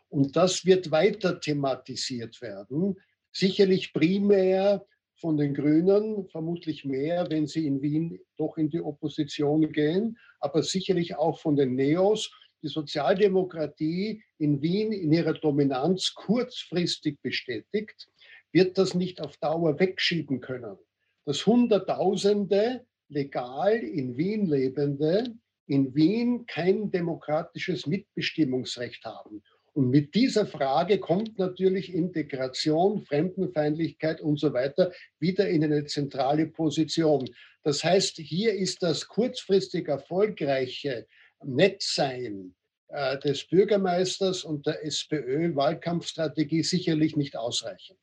Und 0.09 0.37
das 0.37 0.65
wird 0.65 0.91
weiter 0.91 1.41
thematisiert 1.41 2.41
werden, 2.41 3.01
sicherlich 3.33 3.93
primär 3.93 4.87
von 5.17 5.37
den 5.37 5.55
Grünen, 5.55 6.29
vermutlich 6.29 6.85
mehr, 6.85 7.29
wenn 7.31 7.49
sie 7.49 7.67
in 7.67 7.83
Wien 7.83 8.21
doch 8.37 8.57
in 8.57 8.71
die 8.71 8.81
Opposition 8.81 9.73
gehen, 9.73 10.17
aber 10.39 10.63
sicherlich 10.63 11.17
auch 11.17 11.41
von 11.41 11.57
den 11.57 11.75
Neos 11.75 12.31
die 12.63 12.69
Sozialdemokratie 12.69 14.23
in 14.39 14.63
Wien 14.63 14.93
in 14.93 15.13
ihrer 15.13 15.35
Dominanz 15.35 16.15
kurzfristig 16.15 17.21
bestätigt, 17.23 18.09
wird 18.53 18.79
das 18.79 18.95
nicht 18.95 19.21
auf 19.21 19.37
Dauer 19.39 19.79
wegschieben 19.79 20.41
können. 20.41 20.77
Dass 21.25 21.47
Hunderttausende 21.47 22.87
legal 23.09 23.77
in 23.77 24.17
Wien 24.17 24.47
lebende 24.47 25.35
in 25.69 25.95
Wien 25.95 26.47
kein 26.47 26.91
demokratisches 26.91 27.87
Mitbestimmungsrecht 27.87 29.05
haben. 29.05 29.43
Und 29.75 29.91
mit 29.91 30.15
dieser 30.15 30.47
Frage 30.47 30.99
kommt 30.99 31.39
natürlich 31.39 31.95
Integration, 31.95 33.03
Fremdenfeindlichkeit 33.03 34.21
und 34.21 34.41
so 34.41 34.53
weiter 34.53 34.93
wieder 35.21 35.49
in 35.49 35.63
eine 35.63 35.85
zentrale 35.85 36.47
Position. 36.47 37.29
Das 37.63 37.85
heißt, 37.85 38.17
hier 38.17 38.55
ist 38.55 38.83
das 38.83 39.07
kurzfristig 39.07 39.87
erfolgreiche 39.87 41.07
Nettsein 41.45 42.55
äh, 42.89 43.19
des 43.19 43.45
Bürgermeisters 43.45 44.45
und 44.45 44.67
der 44.67 44.85
SPÖ-Wahlkampfstrategie 44.85 46.63
sicherlich 46.63 47.17
nicht 47.17 47.37
ausreichend. 47.37 47.99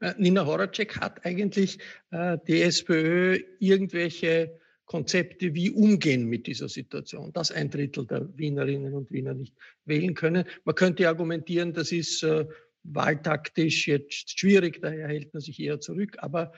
Äh, 0.00 0.14
Nina 0.18 0.44
Horacek 0.46 1.00
hat 1.00 1.24
eigentlich 1.24 1.78
äh, 2.10 2.38
die 2.46 2.62
SPÖ 2.62 3.40
irgendwelche 3.58 4.58
Konzepte, 4.84 5.54
wie 5.54 5.70
umgehen 5.70 6.24
mit 6.24 6.46
dieser 6.46 6.68
Situation, 6.68 7.32
dass 7.32 7.52
ein 7.52 7.70
Drittel 7.70 8.06
der 8.06 8.26
Wienerinnen 8.36 8.94
und 8.94 9.10
Wiener 9.10 9.34
nicht 9.34 9.54
wählen 9.84 10.14
können. 10.14 10.44
Man 10.64 10.74
könnte 10.74 11.08
argumentieren, 11.08 11.74
das 11.74 11.92
ist 11.92 12.22
äh, 12.22 12.46
wahltaktisch 12.84 13.86
jetzt 13.86 14.38
schwierig, 14.38 14.80
daher 14.80 15.08
hält 15.08 15.34
man 15.34 15.42
sich 15.42 15.60
eher 15.60 15.80
zurück. 15.80 16.16
Aber 16.20 16.52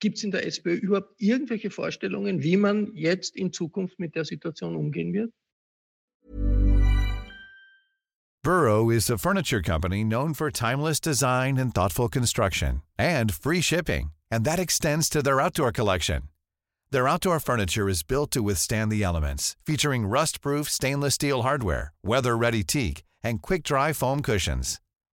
Gibt 0.00 0.16
es 0.16 0.24
in 0.24 0.30
der 0.30 0.46
SPÖ 0.46 0.74
überhaupt 0.76 1.14
irgendwelche 1.18 1.70
Vorstellungen, 1.70 2.42
wie 2.42 2.56
man 2.56 2.90
jetzt 2.94 3.36
in 3.36 3.52
Zukunft 3.52 3.98
mit 3.98 4.14
der 4.14 4.24
Situation 4.24 4.76
umgehen 4.76 5.12
wird? 5.12 5.32
Burrow 8.42 8.88
is 8.90 9.10
a 9.10 9.18
furniture 9.18 9.60
company 9.60 10.02
known 10.02 10.32
for 10.32 10.50
timeless 10.50 10.98
design 10.98 11.58
and 11.58 11.74
thoughtful 11.74 12.08
construction 12.08 12.80
and 12.98 13.34
free 13.34 13.60
shipping, 13.60 14.12
and 14.30 14.46
that 14.46 14.58
extends 14.58 15.10
to 15.10 15.22
their 15.22 15.42
outdoor 15.42 15.70
collection. 15.70 16.22
Their 16.90 17.06
outdoor 17.06 17.38
furniture 17.38 17.86
is 17.88 18.02
built 18.02 18.30
to 18.30 18.42
withstand 18.42 18.90
the 18.90 19.04
elements, 19.04 19.56
featuring 19.66 20.06
rust-proof 20.06 20.70
stainless 20.70 21.14
steel 21.14 21.42
hardware, 21.42 21.92
weather-ready 22.02 22.64
teak, 22.64 23.04
and 23.22 23.42
quick-dry 23.42 23.92
foam 23.92 24.22
cushions. 24.22 24.80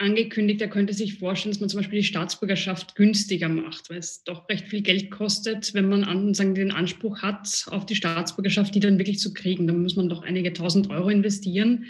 angekündigt, 0.00 0.60
er 0.62 0.68
könnte 0.68 0.94
sich 0.94 1.18
vorstellen, 1.18 1.52
dass 1.52 1.60
man 1.60 1.68
zum 1.68 1.80
Beispiel 1.80 2.00
die 2.00 2.06
Staatsbürgerschaft 2.06 2.94
günstiger 2.94 3.48
macht, 3.48 3.90
weil 3.90 3.98
es 3.98 4.24
doch 4.24 4.48
recht 4.48 4.68
viel 4.68 4.82
Geld 4.82 5.10
kostet, 5.10 5.74
wenn 5.74 5.88
man 5.88 6.04
an, 6.04 6.34
sagen, 6.34 6.54
den 6.54 6.70
Anspruch 6.70 7.22
hat, 7.22 7.66
auf 7.70 7.86
die 7.86 7.94
Staatsbürgerschaft, 7.94 8.74
die 8.74 8.80
dann 8.80 8.98
wirklich 8.98 9.18
zu 9.18 9.34
kriegen. 9.34 9.66
Da 9.66 9.74
muss 9.74 9.96
man 9.96 10.08
doch 10.08 10.22
einige 10.22 10.52
tausend 10.52 10.90
Euro 10.90 11.10
investieren. 11.10 11.86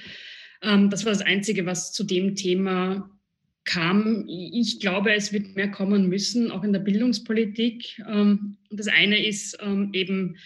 Ähm, 0.62 0.90
das 0.90 1.04
war 1.04 1.12
das 1.12 1.22
Einzige, 1.22 1.66
was 1.66 1.92
zu 1.92 2.04
dem 2.04 2.34
Thema 2.34 3.10
kam. 3.64 4.24
Ich 4.28 4.80
glaube, 4.80 5.14
es 5.14 5.32
wird 5.32 5.54
mehr 5.54 5.70
kommen 5.70 6.08
müssen, 6.08 6.50
auch 6.50 6.64
in 6.64 6.72
der 6.72 6.80
Bildungspolitik. 6.80 8.02
Ähm, 8.08 8.56
das 8.70 8.88
eine 8.88 9.24
ist 9.24 9.56
ähm, 9.62 9.90
eben 9.92 10.36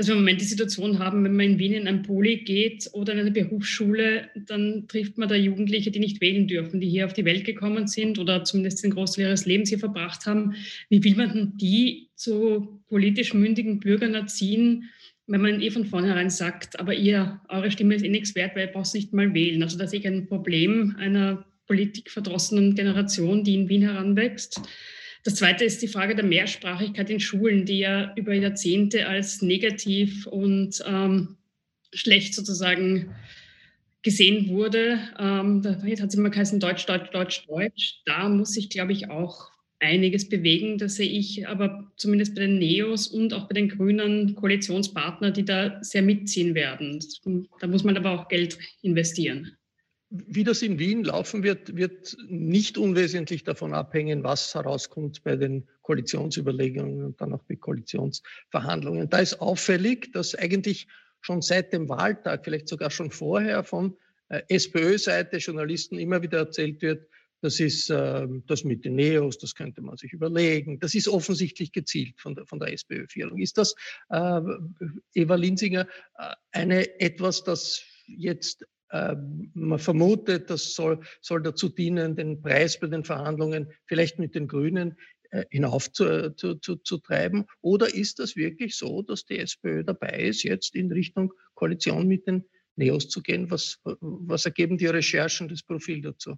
dass 0.00 0.06
wir 0.06 0.14
im 0.14 0.22
Moment 0.22 0.40
die 0.40 0.46
Situation 0.46 0.98
haben, 0.98 1.24
wenn 1.24 1.36
man 1.36 1.44
in 1.44 1.58
Wien 1.58 1.74
in 1.74 1.86
ein 1.86 2.00
Poli 2.00 2.38
geht 2.38 2.88
oder 2.94 3.12
in 3.12 3.18
eine 3.18 3.30
Berufsschule, 3.30 4.30
dann 4.46 4.86
trifft 4.88 5.18
man 5.18 5.28
da 5.28 5.34
Jugendliche, 5.34 5.90
die 5.90 5.98
nicht 5.98 6.22
wählen 6.22 6.48
dürfen, 6.48 6.80
die 6.80 6.88
hier 6.88 7.04
auf 7.04 7.12
die 7.12 7.26
Welt 7.26 7.44
gekommen 7.44 7.86
sind 7.86 8.18
oder 8.18 8.42
zumindest 8.42 8.82
den 8.82 8.92
Großteil 8.92 9.26
ihres 9.26 9.44
Lebens 9.44 9.68
hier 9.68 9.78
verbracht 9.78 10.24
haben. 10.24 10.54
Wie 10.88 11.04
will 11.04 11.16
man 11.16 11.34
denn 11.34 11.52
die 11.58 12.08
zu 12.14 12.80
politisch 12.88 13.34
mündigen 13.34 13.78
Bürgern 13.78 14.14
erziehen, 14.14 14.88
wenn 15.26 15.42
man 15.42 15.60
eh 15.60 15.70
von 15.70 15.84
vornherein 15.84 16.30
sagt, 16.30 16.80
aber 16.80 16.94
ihr, 16.94 17.38
eure 17.50 17.70
Stimme 17.70 17.94
ist 17.94 18.02
eh 18.02 18.08
nichts 18.08 18.34
wert, 18.34 18.56
weil 18.56 18.68
ihr 18.68 18.72
braucht 18.72 18.94
nicht 18.94 19.12
mal 19.12 19.34
wählen. 19.34 19.62
Also 19.62 19.76
das 19.76 19.92
ist 19.92 20.06
ein 20.06 20.24
Problem 20.28 20.96
einer 20.98 21.44
politikverdrossenen 21.66 22.74
Generation, 22.74 23.44
die 23.44 23.54
in 23.54 23.68
Wien 23.68 23.82
heranwächst. 23.82 24.62
Das 25.22 25.34
Zweite 25.34 25.64
ist 25.64 25.82
die 25.82 25.88
Frage 25.88 26.14
der 26.14 26.24
Mehrsprachigkeit 26.24 27.10
in 27.10 27.20
Schulen, 27.20 27.66
die 27.66 27.80
ja 27.80 28.14
über 28.16 28.32
Jahrzehnte 28.32 29.06
als 29.06 29.42
negativ 29.42 30.26
und 30.26 30.82
ähm, 30.86 31.36
schlecht 31.92 32.34
sozusagen 32.34 33.14
gesehen 34.02 34.48
wurde. 34.48 34.98
Ähm, 35.18 35.62
jetzt 35.84 36.00
hat 36.00 36.08
es 36.08 36.14
immer 36.14 36.30
geheißen 36.30 36.58
Deutsch, 36.58 36.86
Deutsch, 36.86 37.10
Deutsch, 37.10 37.46
Deutsch. 37.46 38.00
Da 38.06 38.28
muss 38.28 38.54
sich, 38.54 38.70
glaube 38.70 38.92
ich, 38.92 39.10
auch 39.10 39.50
einiges 39.78 40.28
bewegen. 40.28 40.78
Da 40.78 40.88
sehe 40.88 41.10
ich 41.10 41.46
aber 41.46 41.90
zumindest 41.96 42.34
bei 42.34 42.42
den 42.42 42.58
Neos 42.58 43.06
und 43.06 43.34
auch 43.34 43.46
bei 43.48 43.54
den 43.54 43.68
Grünen 43.68 44.34
Koalitionspartner, 44.34 45.32
die 45.32 45.44
da 45.44 45.82
sehr 45.82 46.02
mitziehen 46.02 46.54
werden. 46.54 47.04
Da 47.60 47.66
muss 47.66 47.84
man 47.84 47.96
aber 47.96 48.10
auch 48.12 48.28
Geld 48.28 48.58
investieren. 48.82 49.56
Wie 50.10 50.42
das 50.42 50.60
in 50.62 50.80
Wien 50.80 51.04
laufen 51.04 51.44
wird, 51.44 51.76
wird 51.76 52.16
nicht 52.28 52.76
unwesentlich 52.76 53.44
davon 53.44 53.74
abhängen, 53.74 54.24
was 54.24 54.52
herauskommt 54.54 55.22
bei 55.22 55.36
den 55.36 55.68
Koalitionsüberlegungen 55.82 57.04
und 57.04 57.20
dann 57.20 57.32
auch 57.32 57.44
bei 57.44 57.54
Koalitionsverhandlungen. 57.54 59.08
Da 59.08 59.20
ist 59.20 59.40
auffällig, 59.40 60.12
dass 60.12 60.34
eigentlich 60.34 60.88
schon 61.20 61.42
seit 61.42 61.72
dem 61.72 61.88
Wahltag, 61.88 62.44
vielleicht 62.44 62.66
sogar 62.68 62.90
schon 62.90 63.12
vorher 63.12 63.62
von 63.62 63.96
äh, 64.30 64.42
SPÖ-Seite 64.48 65.36
Journalisten 65.36 65.96
immer 65.96 66.22
wieder 66.22 66.38
erzählt 66.38 66.82
wird, 66.82 67.06
das 67.42 67.58
ist 67.58 67.88
äh, 67.88 68.26
das 68.46 68.64
mit 68.64 68.84
den 68.84 68.96
Neos, 68.96 69.38
das 69.38 69.54
könnte 69.54 69.80
man 69.80 69.96
sich 69.96 70.12
überlegen. 70.12 70.78
Das 70.78 70.94
ist 70.94 71.08
offensichtlich 71.08 71.72
gezielt 71.72 72.20
von 72.20 72.34
der, 72.34 72.46
von 72.46 72.58
der 72.58 72.72
SPÖ-Führung. 72.72 73.38
Ist 73.38 73.56
das, 73.56 73.74
äh, 74.10 74.40
Eva 75.14 75.36
Linsinger, 75.36 75.86
äh, 76.18 76.34
eine, 76.52 77.00
etwas, 77.00 77.44
das 77.44 77.82
jetzt 78.06 78.66
man 78.92 79.78
vermutet, 79.78 80.50
das 80.50 80.74
soll, 80.74 81.00
soll 81.20 81.42
dazu 81.42 81.68
dienen, 81.68 82.16
den 82.16 82.42
Preis 82.42 82.78
bei 82.78 82.88
den 82.88 83.04
Verhandlungen 83.04 83.68
vielleicht 83.86 84.18
mit 84.18 84.34
den 84.34 84.48
Grünen 84.48 84.96
äh, 85.30 85.44
hinauf 85.50 85.92
zu, 85.92 86.34
zu, 86.34 86.56
zu, 86.56 86.98
treiben? 86.98 87.46
Oder 87.60 87.94
ist 87.94 88.18
das 88.18 88.34
wirklich 88.34 88.76
so, 88.76 89.02
dass 89.02 89.24
die 89.24 89.38
SPÖ 89.38 89.84
dabei 89.84 90.20
ist, 90.20 90.42
jetzt 90.42 90.74
in 90.74 90.90
Richtung 90.90 91.32
Koalition 91.54 92.08
mit 92.08 92.26
den 92.26 92.44
Neos 92.74 93.08
zu 93.08 93.22
gehen? 93.22 93.50
Was, 93.50 93.78
was 93.84 94.44
ergeben 94.44 94.76
die 94.76 94.86
Recherchen, 94.86 95.48
das 95.48 95.62
Profil 95.62 96.00
dazu? 96.02 96.36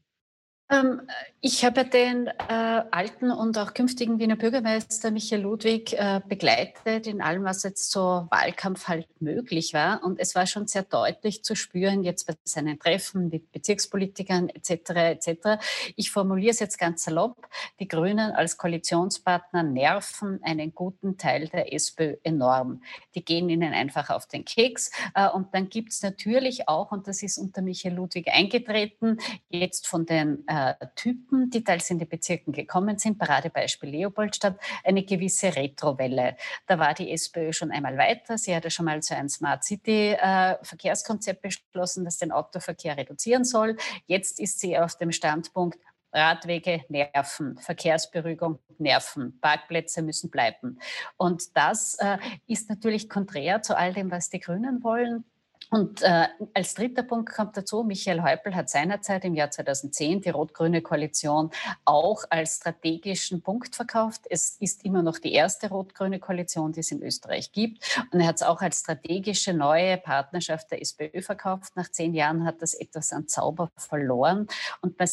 Ähm, 0.73 1.03
ich 1.43 1.65
habe 1.65 1.85
den 1.85 2.29
äh, 2.29 2.33
alten 2.49 3.31
und 3.31 3.59
auch 3.59 3.75
künftigen 3.75 4.19
Wiener 4.21 4.37
Bürgermeister 4.37 5.11
Michael 5.11 5.43
Ludwig 5.43 5.93
äh, 5.93 6.21
begleitet 6.27 7.07
in 7.07 7.21
allem, 7.21 7.45
was 7.45 7.65
jetzt 7.65 7.91
so 7.91 8.27
Wahlkampf 8.31 8.89
halt 8.89 9.09
möglich 9.21 9.75
war. 9.75 10.03
Und 10.03 10.19
es 10.19 10.35
war 10.35 10.47
schon 10.47 10.67
sehr 10.69 10.85
deutlich 10.85 11.45
zu 11.45 11.57
spüren, 11.57 12.05
jetzt 12.05 12.27
bei 12.27 12.35
seinen 12.45 12.79
Treffen 12.79 13.29
mit 13.29 13.53
Bezirkspolitikern 13.53 14.49
etc. 14.49 14.71
etc. 14.91 15.63
Ich 15.97 16.11
formuliere 16.11 16.53
es 16.53 16.61
jetzt 16.61 16.79
ganz 16.79 17.05
salopp. 17.05 17.49
Die 17.81 17.89
Grünen 17.89 18.31
als 18.31 18.57
Koalitionspartner 18.57 19.65
nerven 19.65 20.41
einen 20.45 20.75
guten 20.75 21.19
Teil 21.19 21.49
der 21.49 21.75
SPÖ 21.75 22.17
enorm. 22.23 22.83
Die 23.15 23.25
gehen 23.25 23.51
ihnen 23.51 23.75
einfach 23.75 24.11
auf 24.11 24.27
den 24.27 24.45
Keks. 24.45 24.91
Äh, 25.15 25.29
und 25.29 25.53
dann 25.55 25.69
gibt 25.69 25.93
es 25.93 26.03
natürlich 26.03 26.69
auch, 26.69 26.93
und 26.93 27.09
das 27.09 27.23
ist 27.23 27.37
unter 27.37 27.61
Michael 27.61 27.95
Ludwig 27.95 28.29
eingetreten, 28.29 29.19
jetzt 29.51 29.87
von 29.89 30.07
den 30.07 30.47
äh, 30.47 30.62
Typen, 30.95 31.51
die 31.51 31.65
teils 31.65 31.91
in 31.91 31.99
die 31.99 32.05
Bezirken 32.05 32.53
gekommen 32.53 32.99
sind, 32.99 33.19
Paradebeispiel 33.19 33.91
Leopoldstadt, 33.91 34.59
eine 34.85 35.05
gewisse 35.05 35.55
Retrowelle. 35.55 36.37
Da 36.67 36.79
war 36.79 36.95
die 36.95 37.11
SPÖ 37.13 37.53
schon 37.53 37.71
einmal 37.71 37.97
weiter. 37.97 38.39
Sie 38.39 38.55
hatte 38.55 38.71
schon 38.71 38.87
mal 38.87 39.03
so 39.03 39.15
ein 39.15 39.29
Smart 39.29 39.65
City 39.65 40.13
äh, 40.13 40.57
Verkehrskonzept 40.63 41.43
beschlossen, 41.43 42.05
das 42.05 42.19
den 42.19 42.33
Autoverkehr 42.33 42.97
reduzieren 42.97 43.45
soll. 43.45 43.77
Jetzt 44.07 44.41
ist 44.41 44.61
sie 44.61 44.79
auf 44.79 44.97
dem 44.97 45.13
Standpunkt, 45.13 45.79
Radwege 46.13 46.85
nerven, 46.89 47.57
Verkehrsberuhigung 47.59 48.59
nerven, 48.79 49.39
Parkplätze 49.41 50.03
müssen 50.03 50.31
bleiben. 50.31 50.79
Und 51.17 51.57
das 51.57 51.95
äh, 52.01 52.19
ist 52.47 52.69
natürlich 52.69 53.09
konträr 53.09 53.63
zu 53.63 53.77
all 53.77 53.95
dem, 53.95 54.11
was 54.11 54.29
die 54.29 54.41
Grünen 54.41 54.83
wollen. 54.83 55.25
Und 55.73 56.03
äh, 56.03 56.29
als 56.53 56.75
dritter 56.75 57.03
Punkt 57.03 57.33
kommt 57.33 57.57
dazu, 57.57 57.83
Michael 57.83 58.23
Häupl 58.23 58.55
hat 58.55 58.69
seinerzeit 58.69 59.25
im 59.25 59.35
Jahr 59.35 59.51
2010 59.51 60.21
die 60.21 60.29
rot-grüne 60.29 60.83
Koalition 60.83 61.51
auch 61.87 62.25
als 62.29 62.57
strategischen 62.57 63.41
Punkt 63.41 63.75
verkauft. 63.75 64.27
Es 64.29 64.59
ist 64.61 64.85
immer 64.85 65.03
noch 65.03 65.19
die 65.19 65.33
erste 65.33 65.71
rot-grüne 65.71 66.19
Koalition, 66.19 66.73
die 66.73 66.81
es 66.81 66.91
in 66.91 67.03
Österreich 67.03 67.53
gibt. 67.53 67.99
Und 68.13 68.21
er 68.21 68.27
hat 68.27 68.37
es 68.37 68.43
auch 68.43 68.61
als 68.61 68.81
strategische 68.81 69.55
neue 69.55 69.97
Partnerschaft 69.97 70.71
der 70.71 70.83
SPÖ 70.83 71.23
verkauft. 71.23 71.75
Nach 71.75 71.91
zehn 71.91 72.13
Jahren 72.13 72.45
hat 72.45 72.61
das 72.61 72.75
etwas 72.75 73.11
an 73.11 73.27
Zauber 73.27 73.71
verloren. 73.79 74.49
Und 74.83 74.99
man 74.99 75.09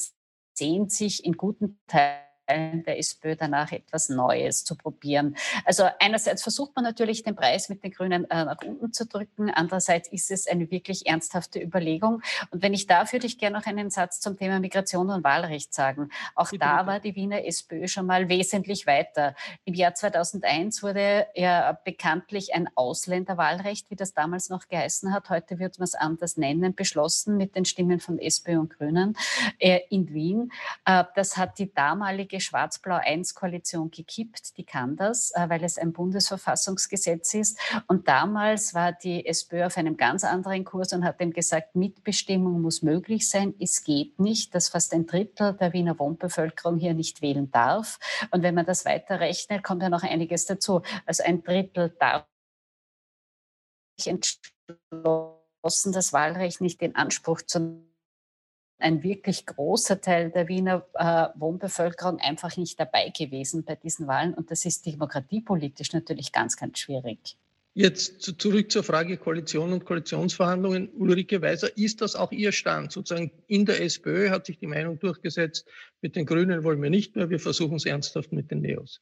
sehnt 0.55 0.91
sich 0.91 1.23
in 1.23 1.37
guten 1.37 1.79
Teilen 1.87 2.28
der 2.49 2.97
SPÖ 2.97 3.35
danach 3.35 3.71
etwas 3.71 4.09
Neues 4.09 4.63
zu 4.63 4.75
probieren. 4.75 5.35
Also 5.65 5.85
einerseits 5.99 6.43
versucht 6.43 6.75
man 6.75 6.83
natürlich 6.83 7.23
den 7.23 7.35
Preis 7.35 7.69
mit 7.69 7.83
den 7.83 7.91
Grünen 7.91 8.29
äh, 8.29 8.45
nach 8.45 8.57
unten 8.65 8.91
zu 8.91 9.05
drücken, 9.05 9.49
andererseits 9.49 10.09
ist 10.09 10.31
es 10.31 10.47
eine 10.47 10.69
wirklich 10.71 11.05
ernsthafte 11.07 11.61
Überlegung. 11.61 12.21
Und 12.51 12.61
wenn 12.61 12.73
ich 12.73 12.87
darf, 12.87 13.13
würde 13.13 13.27
ich 13.27 13.37
gerne 13.37 13.57
noch 13.57 13.65
einen 13.65 13.89
Satz 13.89 14.19
zum 14.19 14.37
Thema 14.37 14.59
Migration 14.59 15.09
und 15.09 15.23
Wahlrecht 15.23 15.73
sagen. 15.73 16.09
Auch 16.35 16.49
bitte, 16.49 16.65
da 16.65 16.87
war 16.87 16.99
die 16.99 17.15
Wiener 17.15 17.45
SPÖ 17.45 17.87
schon 17.87 18.05
mal 18.05 18.29
wesentlich 18.29 18.87
weiter. 18.87 19.35
Im 19.65 19.73
Jahr 19.73 19.93
2001 19.93 20.83
wurde 20.83 21.27
ja 21.35 21.77
bekanntlich 21.83 22.53
ein 22.53 22.69
Ausländerwahlrecht, 22.75 23.89
wie 23.89 23.95
das 23.95 24.13
damals 24.13 24.49
noch 24.49 24.67
geheißen 24.67 25.13
hat, 25.13 25.29
heute 25.29 25.59
wird 25.59 25.79
man 25.79 25.85
es 25.85 25.95
anders 25.95 26.37
nennen, 26.37 26.75
beschlossen 26.75 27.37
mit 27.37 27.55
den 27.55 27.65
Stimmen 27.65 27.99
von 27.99 28.19
SPÖ 28.19 28.59
und 28.59 28.77
Grünen 28.77 29.15
äh, 29.59 29.81
in 29.89 30.13
Wien. 30.13 30.51
Äh, 30.85 31.03
das 31.15 31.37
hat 31.37 31.59
die 31.59 31.73
damalige 31.73 32.38
Schwarz-Blau-1-Koalition 32.39 33.91
gekippt. 33.91 34.57
Die 34.57 34.65
kann 34.65 34.95
das, 34.95 35.31
äh, 35.31 35.49
weil 35.49 35.63
es 35.63 35.77
ein 35.77 35.93
Bundesverfassungsgesetz 35.93 37.33
ist. 37.33 37.59
Und 37.87 38.07
damals 38.07 38.73
war 38.73 38.91
die 38.93 39.25
SPÖ 39.25 39.65
auf 39.65 39.77
einem 39.77 39.97
ganz 39.97 40.23
anderen 40.23 40.63
Kurs 40.63 40.93
und 40.93 41.03
hat 41.03 41.19
dem 41.19 41.31
gesagt, 41.31 41.75
Mitbestimmung 41.75 42.61
muss 42.61 42.81
möglich 42.81 43.29
sein. 43.29 43.53
Es 43.59 43.83
geht 43.83 44.19
nicht, 44.19 44.55
dass 44.55 44.69
fast 44.69 44.93
ein 44.93 45.05
Drittel 45.05 45.53
der 45.53 45.73
Wiener 45.73 45.97
Wohnbevölkerung 45.99 46.77
hier 46.77 46.93
nicht 46.93 47.21
wählen 47.21 47.51
darf. 47.51 47.99
Und 48.31 48.43
wenn 48.43 48.55
man 48.55 48.65
das 48.65 48.85
weiterrechnet, 48.85 49.63
kommt 49.63 49.81
ja 49.81 49.89
noch 49.89 50.03
einiges 50.03 50.45
dazu. 50.45 50.81
Also 51.05 51.23
ein 51.23 51.43
Drittel 51.43 51.95
darf 51.99 52.25
entschlossen, 54.05 55.91
das 55.91 56.13
Wahlrecht 56.13 56.61
nicht 56.61 56.81
in 56.81 56.95
Anspruch 56.95 57.41
zu 57.41 57.88
ein 58.79 59.03
wirklich 59.03 59.45
großer 59.45 60.01
Teil 60.01 60.31
der 60.31 60.47
Wiener 60.47 60.85
äh, 60.93 61.27
Wohnbevölkerung 61.39 62.19
einfach 62.19 62.57
nicht 62.57 62.79
dabei 62.79 63.09
gewesen 63.09 63.63
bei 63.63 63.75
diesen 63.75 64.07
Wahlen. 64.07 64.33
Und 64.33 64.51
das 64.51 64.65
ist 64.65 64.85
demokratiepolitisch 64.85 65.93
natürlich 65.93 66.31
ganz, 66.31 66.57
ganz 66.57 66.79
schwierig. 66.79 67.37
Jetzt 67.75 68.21
zurück 68.41 68.71
zur 68.71 68.83
Frage 68.83 69.17
Koalition 69.17 69.73
und 69.73 69.85
Koalitionsverhandlungen. 69.85 70.89
Ulrike 70.89 71.41
Weiser, 71.41 71.77
ist 71.77 72.01
das 72.01 72.15
auch 72.15 72.31
Ihr 72.31 72.51
Stand? 72.51 72.91
Sozusagen 72.91 73.31
in 73.47 73.65
der 73.65 73.81
SPÖ 73.81 74.31
hat 74.31 74.47
sich 74.47 74.57
die 74.57 74.67
Meinung 74.67 74.99
durchgesetzt, 74.99 75.67
mit 76.01 76.15
den 76.15 76.25
Grünen 76.25 76.63
wollen 76.63 76.81
wir 76.81 76.89
nicht 76.89 77.15
mehr, 77.15 77.29
wir 77.29 77.39
versuchen 77.39 77.75
es 77.75 77.85
ernsthaft 77.85 78.31
mit 78.31 78.49
den 78.49 78.61
Neos. 78.61 79.01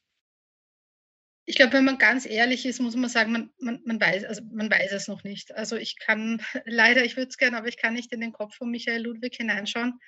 Ich 1.48 1.56
glaube, 1.56 1.72
wenn 1.72 1.86
man 1.86 1.96
ganz 1.96 2.26
ehrlich 2.26 2.66
ist, 2.66 2.78
muss 2.78 2.94
man 2.94 3.08
sagen, 3.08 3.32
man, 3.32 3.50
man, 3.58 3.80
man, 3.86 3.98
weiß, 3.98 4.24
also 4.24 4.42
man 4.52 4.70
weiß 4.70 4.92
es 4.92 5.08
noch 5.08 5.24
nicht. 5.24 5.56
Also 5.56 5.76
ich 5.76 5.98
kann 5.98 6.42
leider, 6.66 7.06
ich 7.06 7.16
würde 7.16 7.30
es 7.30 7.38
gerne, 7.38 7.56
aber 7.56 7.68
ich 7.68 7.78
kann 7.78 7.94
nicht 7.94 8.12
in 8.12 8.20
den 8.20 8.34
Kopf 8.34 8.56
von 8.56 8.70
Michael 8.70 9.02
Ludwig 9.02 9.36
hineinschauen. 9.36 9.98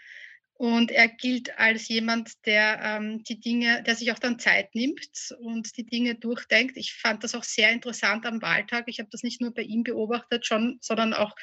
Und 0.52 0.90
er 0.90 1.08
gilt 1.08 1.58
als 1.58 1.88
jemand, 1.88 2.44
der 2.44 2.78
ähm, 2.82 3.24
die 3.24 3.40
Dinge, 3.40 3.82
der 3.84 3.96
sich 3.96 4.12
auch 4.12 4.18
dann 4.18 4.38
Zeit 4.38 4.74
nimmt 4.74 5.34
und 5.40 5.74
die 5.78 5.86
Dinge 5.86 6.16
durchdenkt. 6.16 6.76
Ich 6.76 6.92
fand 6.92 7.24
das 7.24 7.34
auch 7.34 7.44
sehr 7.44 7.70
interessant 7.70 8.26
am 8.26 8.42
Wahltag. 8.42 8.84
Ich 8.88 8.98
habe 8.98 9.08
das 9.10 9.22
nicht 9.22 9.40
nur 9.40 9.54
bei 9.54 9.62
ihm 9.62 9.82
beobachtet, 9.82 10.44
schon, 10.44 10.76
sondern 10.82 11.14
auch 11.14 11.34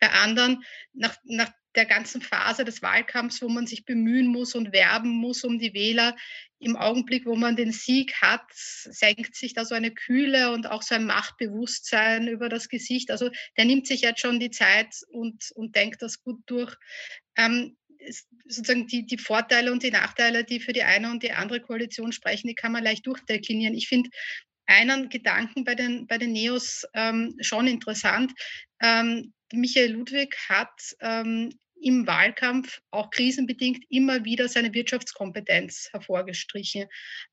bei 0.00 0.10
anderen. 0.10 0.64
Nach, 0.94 1.16
nach 1.22 1.52
der 1.74 1.86
ganzen 1.86 2.22
Phase 2.22 2.64
des 2.64 2.82
Wahlkampfs, 2.82 3.42
wo 3.42 3.48
man 3.48 3.66
sich 3.66 3.84
bemühen 3.84 4.26
muss 4.26 4.54
und 4.54 4.72
werben 4.72 5.10
muss 5.10 5.44
um 5.44 5.58
die 5.58 5.74
Wähler, 5.74 6.16
im 6.64 6.76
Augenblick, 6.76 7.26
wo 7.26 7.36
man 7.36 7.56
den 7.56 7.72
Sieg 7.72 8.14
hat, 8.22 8.46
senkt 8.54 9.34
sich 9.36 9.52
da 9.52 9.64
so 9.64 9.74
eine 9.74 9.90
Kühle 9.90 10.50
und 10.52 10.66
auch 10.66 10.82
so 10.82 10.94
ein 10.94 11.04
Machtbewusstsein 11.04 12.26
über 12.26 12.48
das 12.48 12.68
Gesicht. 12.68 13.10
Also 13.10 13.30
der 13.56 13.66
nimmt 13.66 13.86
sich 13.86 14.00
jetzt 14.00 14.20
schon 14.20 14.40
die 14.40 14.50
Zeit 14.50 14.94
und, 15.08 15.50
und 15.54 15.76
denkt 15.76 16.00
das 16.00 16.22
gut 16.22 16.40
durch. 16.46 16.74
Ähm, 17.36 17.76
sozusagen 18.46 18.86
die, 18.86 19.06
die 19.06 19.18
Vorteile 19.18 19.72
und 19.72 19.82
die 19.82 19.90
Nachteile, 19.90 20.44
die 20.44 20.60
für 20.60 20.72
die 20.72 20.82
eine 20.82 21.10
und 21.10 21.22
die 21.22 21.32
andere 21.32 21.60
Koalition 21.60 22.12
sprechen, 22.12 22.48
die 22.48 22.54
kann 22.54 22.72
man 22.72 22.84
leicht 22.84 23.06
durchdeklinieren. 23.06 23.74
Ich 23.74 23.88
finde 23.88 24.10
einen 24.66 25.08
Gedanken 25.08 25.64
bei 25.64 25.74
den, 25.74 26.06
bei 26.06 26.18
den 26.18 26.32
Neos 26.32 26.84
ähm, 26.94 27.36
schon 27.40 27.66
interessant. 27.66 28.32
Ähm, 28.80 29.32
Michael 29.52 29.92
Ludwig 29.92 30.36
hat 30.48 30.72
ähm, 31.00 31.50
im 31.84 32.06
Wahlkampf 32.06 32.80
auch 32.90 33.10
krisenbedingt 33.10 33.84
immer 33.90 34.24
wieder 34.24 34.48
seine 34.48 34.72
Wirtschaftskompetenz 34.72 35.90
hervorgestrichen. 35.92 36.86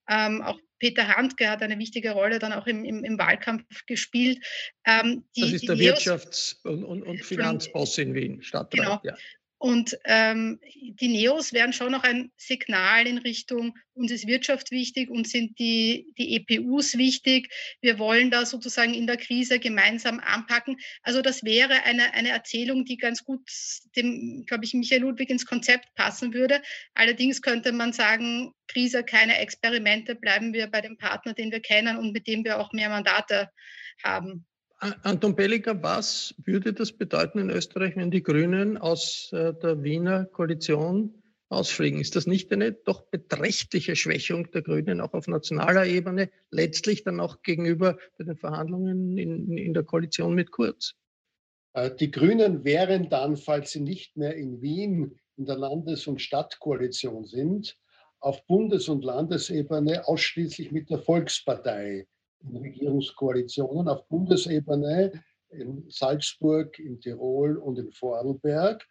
Ähm, 0.10 0.42
auch 0.42 0.60
Peter 0.80 1.08
Handke 1.08 1.50
hat 1.50 1.62
eine 1.62 1.80
wichtige 1.80 2.12
Rolle 2.12 2.40
dann 2.40 2.52
auch 2.54 2.68
im, 2.68 2.84
im, 2.84 3.04
im 3.04 3.18
Wahlkampf 3.18 3.86
gespielt. 3.86 4.44
Ähm, 4.86 5.24
die, 5.36 5.42
das 5.42 5.52
ist 5.54 5.70
der 5.70 5.78
Wirtschafts- 5.78 6.62
und, 6.64 6.84
und, 6.84 7.04
und 7.04 7.24
Finanzboss 7.24 7.98
in 7.98 8.14
Wien, 8.14 8.42
Stadtrat. 8.42 8.72
Genau. 8.72 9.00
Ja. 9.04 9.16
Und 9.62 9.96
ähm, 10.06 10.60
die 10.74 11.08
Neos 11.08 11.54
wären 11.54 11.72
schon 11.72 11.92
noch 11.92 12.02
ein 12.02 12.32
Signal 12.36 13.06
in 13.06 13.20
Richtung, 13.20 13.78
uns 13.94 14.12
ist 14.12 14.26
Wirtschaft 14.26 14.72
wichtig, 14.72 15.12
uns 15.12 15.30
sind 15.30 15.60
die, 15.60 16.12
die 16.18 16.36
EPUs 16.36 16.98
wichtig, 16.98 17.54
wir 17.80 18.00
wollen 18.00 18.32
da 18.32 18.48
sozusagen 18.48 18.96
in 18.96 19.06
der 19.06 19.18
Krise 19.18 19.60
gemeinsam 19.60 20.20
anpacken. 20.20 20.78
Also 21.04 21.22
das 21.22 21.44
wäre 21.44 21.84
eine, 21.84 22.16
eine 22.16 22.30
Erzählung, 22.30 22.86
die 22.86 22.98
ganz 22.98 23.24
gut 23.24 23.48
dem, 23.96 24.46
glaube 24.48 24.66
ich, 24.66 24.74
Michael 24.74 25.02
Ludwig 25.02 25.30
ins 25.30 25.46
Konzept 25.46 25.94
passen 25.94 26.34
würde. 26.34 26.64
Allerdings 26.96 27.44
könnte 27.44 27.72
man 27.72 27.94
sagen, 27.94 28.54
Krise, 28.68 29.04
keine 29.04 29.38
Experimente, 29.38 30.16
bleiben 30.16 30.54
wir 30.54 30.72
bei 30.72 30.82
dem 30.82 30.98
Partner, 30.98 31.36
den 31.36 31.52
wir 31.52 31.60
kennen 31.60 31.98
und 31.98 32.14
mit 32.14 32.26
dem 32.26 32.44
wir 32.44 32.60
auch 32.60 32.74
mehr 32.74 32.90
Mandate 32.90 33.52
haben. 34.04 34.48
Anton 34.82 35.36
Belliger, 35.36 35.84
was 35.84 36.34
würde 36.44 36.74
das 36.74 36.92
bedeuten 36.92 37.38
in 37.38 37.52
Österreich, 37.52 37.96
wenn 37.96 38.10
die 38.10 38.24
Grünen 38.24 38.80
aus 38.80 39.32
äh, 39.32 39.54
der 39.54 39.84
Wiener 39.84 40.26
Koalition 40.26 41.22
ausfliegen? 41.50 42.00
Ist 42.00 42.16
das 42.16 42.26
nicht 42.26 42.52
eine 42.52 42.72
doch 42.72 43.04
beträchtliche 43.04 43.96
Schwächung 43.96 44.50
der 44.50 44.64
Grünen 44.64 45.00
auch 45.00 45.14
auf 45.14 45.28
nationaler 45.28 45.86
Ebene, 45.86 46.32
letztlich 46.50 47.04
dann 47.04 47.20
auch 47.20 47.44
gegenüber 47.44 47.98
den 48.18 48.36
Verhandlungen 48.36 49.20
in, 49.20 49.56
in 49.56 49.74
der 49.76 49.84
Koalition 49.84 50.34
mit 50.34 50.50
Kurz? 50.50 50.96
Äh, 51.74 51.92
die 51.96 52.10
Grünen 52.10 52.64
wären 52.64 53.08
dann, 53.08 53.38
falls 53.38 53.72
sie 53.72 53.82
nicht 53.82 54.18
mehr 54.18 54.36
in 54.36 54.64
Wien 54.64 55.20
in 55.38 55.46
der 55.46 55.58
Landes- 55.58 56.08
und 56.08 56.24
Stadtkoalition 56.24 57.26
sind, 57.26 57.78
auf 58.20 58.48
Bundes- 58.48 58.90
und 58.90 59.04
Landesebene 59.04 60.08
ausschließlich 60.08 60.72
mit 60.72 60.90
der 60.90 61.00
Volkspartei 61.00 62.08
in 62.44 62.58
Regierungskoalitionen 62.58 63.88
auf 63.88 64.08
Bundesebene 64.08 65.12
in 65.50 65.86
Salzburg, 65.90 66.78
in 66.80 67.00
Tirol 67.00 67.58
und 67.58 67.78
in 67.78 67.92
Vorarlberg. 67.92 68.86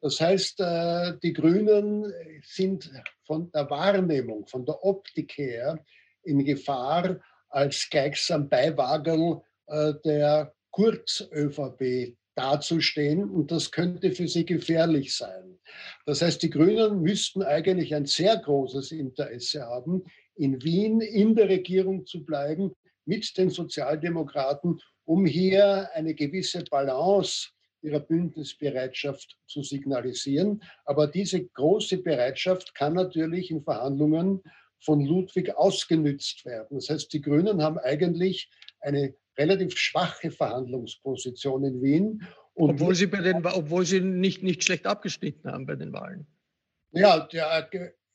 Das 0.00 0.20
heißt, 0.20 0.60
äh, 0.60 1.14
die 1.22 1.32
Grünen 1.32 2.12
sind 2.42 2.90
von 3.24 3.50
der 3.52 3.68
Wahrnehmung, 3.70 4.46
von 4.46 4.64
der 4.64 4.84
Optik 4.84 5.36
her 5.36 5.84
in 6.22 6.44
Gefahr, 6.44 7.20
als 7.48 7.88
gleichsam 7.90 8.48
Beiwagerl 8.48 9.42
äh, 9.66 9.94
der 10.04 10.52
Kurz-ÖVP 10.70 12.16
dazustehen 12.34 13.30
und 13.30 13.50
das 13.50 13.70
könnte 13.70 14.12
für 14.12 14.28
sie 14.28 14.44
gefährlich 14.44 15.16
sein. 15.16 15.58
Das 16.04 16.20
heißt, 16.20 16.42
die 16.42 16.50
Grünen 16.50 17.00
müssten 17.00 17.42
eigentlich 17.42 17.94
ein 17.94 18.04
sehr 18.04 18.36
großes 18.36 18.92
Interesse 18.92 19.62
haben, 19.62 20.04
in 20.34 20.62
Wien 20.62 21.00
in 21.00 21.34
der 21.34 21.48
Regierung 21.48 22.04
zu 22.04 22.24
bleiben 22.24 22.72
mit 23.06 23.36
den 23.38 23.50
Sozialdemokraten, 23.50 24.80
um 25.04 25.24
hier 25.24 25.88
eine 25.94 26.14
gewisse 26.14 26.64
Balance 26.64 27.48
ihrer 27.80 28.00
Bündnisbereitschaft 28.00 29.38
zu 29.46 29.62
signalisieren. 29.62 30.62
Aber 30.84 31.06
diese 31.06 31.44
große 31.44 31.98
Bereitschaft 31.98 32.74
kann 32.74 32.94
natürlich 32.94 33.50
in 33.50 33.62
Verhandlungen 33.62 34.42
von 34.80 35.04
Ludwig 35.04 35.56
ausgenützt 35.56 36.44
werden. 36.44 36.76
Das 36.76 36.90
heißt, 36.90 37.12
die 37.12 37.20
Grünen 37.20 37.62
haben 37.62 37.78
eigentlich 37.78 38.50
eine 38.80 39.14
relativ 39.38 39.76
schwache 39.78 40.30
Verhandlungsposition 40.30 41.64
in 41.64 41.82
Wien. 41.82 42.26
obwohl 42.54 42.94
sie, 42.94 43.06
bei 43.06 43.20
den, 43.20 43.44
obwohl 43.44 43.84
sie 43.84 44.00
nicht, 44.00 44.42
nicht 44.42 44.64
schlecht 44.64 44.86
abgeschnitten 44.86 45.50
haben 45.50 45.66
bei 45.66 45.76
den 45.76 45.92
Wahlen. 45.92 46.26
Ja, 46.92 47.26
der, 47.26 47.68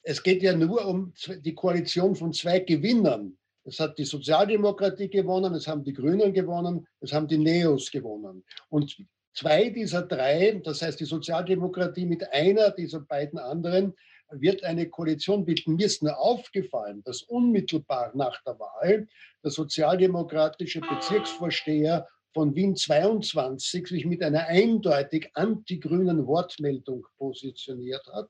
es 0.04 0.24
geht 0.24 0.42
ja 0.42 0.56
nur 0.56 0.86
um 0.86 1.14
die 1.44 1.54
Koalition 1.54 2.16
von 2.16 2.34
zwei 2.34 2.60
Gewinnern. 2.60 3.38
Es 3.64 3.80
hat 3.80 3.98
die 3.98 4.06
Sozialdemokratie 4.06 5.10
gewonnen, 5.10 5.54
es 5.54 5.68
haben 5.68 5.84
die 5.84 5.94
Grünen 5.94 6.34
gewonnen, 6.34 6.88
es 7.00 7.14
haben 7.14 7.28
die 7.28 7.38
Neos 7.38 7.92
gewonnen. 7.92 8.44
Und 8.70 8.98
zwei 9.34 9.70
dieser 9.70 10.02
drei, 10.02 10.60
das 10.64 10.82
heißt 10.82 11.00
die 11.00 11.06
Sozialdemokratie 11.06 12.06
mit 12.06 12.32
einer 12.34 12.72
dieser 12.72 13.02
beiden 13.02 13.38
anderen, 13.38 13.94
wird 14.32 14.64
eine 14.64 14.90
Koalition 14.90 15.46
bilden. 15.46 15.76
Mir 15.76 15.86
ist 15.86 16.02
nur 16.02 16.18
aufgefallen, 16.18 17.04
dass 17.04 17.22
unmittelbar 17.24 18.12
nach 18.16 18.42
der 18.44 18.58
Wahl 18.60 19.08
der 19.44 19.52
sozialdemokratische 19.52 20.82
Bezirksvorsteher 20.82 22.08
von 22.34 22.56
Wien 22.56 22.76
22 22.76 23.88
sich 23.88 24.06
mit 24.06 24.24
einer 24.24 24.48
eindeutig 24.48 25.30
antigrünen 25.34 26.26
Wortmeldung 26.28 27.06
positioniert 27.18 28.06
hat. 28.14 28.30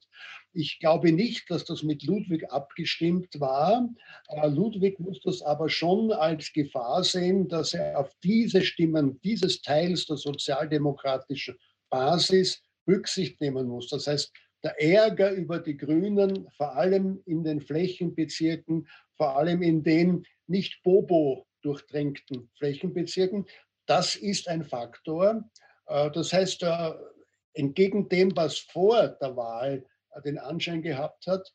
Ich 0.54 0.80
glaube 0.80 1.14
nicht, 1.14 1.50
dass 1.50 1.64
das 1.64 1.82
mit 1.82 2.04
Ludwig 2.04 2.52
abgestimmt 2.52 3.40
war. 3.40 3.88
Ludwig 4.48 5.00
muss 5.00 5.22
das 5.22 5.42
aber 5.42 5.70
schon 5.70 6.12
als 6.12 6.52
Gefahr 6.52 7.04
sehen, 7.04 7.48
dass 7.48 7.74
er 7.74 7.98
auf 7.98 8.12
diese 8.22 8.62
Stimmen 8.62 9.20
dieses 9.22 9.62
Teils 9.62 10.06
der 10.08 10.18
sozialdemokratischen 10.18 11.58
Basis 11.90 12.62
Rücksicht 12.88 13.40
nehmen 13.40 13.68
muss. 13.68 13.88
Das 13.90 14.08
heißt, 14.08 14.32
der 14.64 14.82
Ärger 14.82 15.32
über 15.32 15.60
die 15.60 15.78
Grünen, 15.78 16.48
vor 16.58 16.76
allem 16.76 17.22
in 17.26 17.44
den 17.44 17.62
Flächenbezirken, 17.62 18.88
vor 19.18 19.38
allem 19.38 19.62
in 19.62 19.84
den 19.84 20.26
nicht 20.48 20.84
Bobo 20.84 21.48
durchdrängten 21.62 22.50
Flächenbezirken, 22.58 23.46
das 23.86 24.16
ist 24.16 24.48
ein 24.48 24.64
Faktor. 24.64 25.50
Äh, 25.88 26.12
das 26.12 26.34
heißt, 26.34 26.64
äh, 26.64 26.92
entgegen 27.54 28.10
dem, 28.10 28.36
was 28.36 28.58
vor 28.58 29.08
der 29.08 29.36
Wahl 29.36 29.84
äh, 29.84 29.91
den 30.26 30.38
Anschein 30.38 30.82
gehabt 30.82 31.28
hat, 31.28 31.54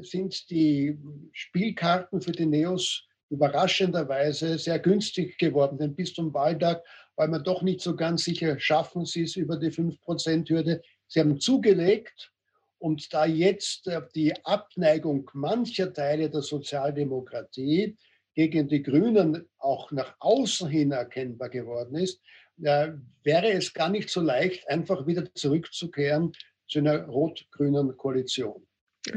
sind 0.00 0.50
die 0.50 0.98
Spielkarten 1.32 2.20
für 2.20 2.32
die 2.32 2.46
Neos 2.46 3.06
überraschenderweise 3.30 4.58
sehr 4.58 4.78
günstig 4.78 5.38
geworden. 5.38 5.78
Denn 5.78 5.94
bis 5.94 6.14
zum 6.14 6.32
Wahltag 6.32 6.82
weil 7.18 7.28
man 7.28 7.42
doch 7.42 7.62
nicht 7.62 7.80
so 7.80 7.96
ganz 7.96 8.22
sicher, 8.22 8.60
schaffen 8.60 9.04
sie 9.04 9.24
es 9.24 9.34
über 9.34 9.56
die 9.56 9.72
5%-Hürde. 9.72 10.80
Sie 11.08 11.18
haben 11.18 11.40
zugelegt 11.40 12.32
und 12.78 13.12
da 13.12 13.26
jetzt 13.26 13.90
die 14.14 14.32
Abneigung 14.44 15.28
mancher 15.34 15.92
Teile 15.92 16.30
der 16.30 16.42
Sozialdemokratie 16.42 17.96
gegen 18.34 18.68
die 18.68 18.84
Grünen 18.84 19.48
auch 19.58 19.90
nach 19.90 20.14
außen 20.20 20.68
hin 20.68 20.92
erkennbar 20.92 21.48
geworden 21.48 21.96
ist, 21.96 22.22
äh, 22.62 22.92
wäre 23.24 23.50
es 23.50 23.74
gar 23.74 23.88
nicht 23.88 24.10
so 24.10 24.20
leicht, 24.20 24.68
einfach 24.68 25.08
wieder 25.08 25.24
zurückzukehren 25.34 26.32
zu 26.68 26.78
einer 26.80 27.06
rot-grünen 27.06 27.96
Koalition. 27.96 28.62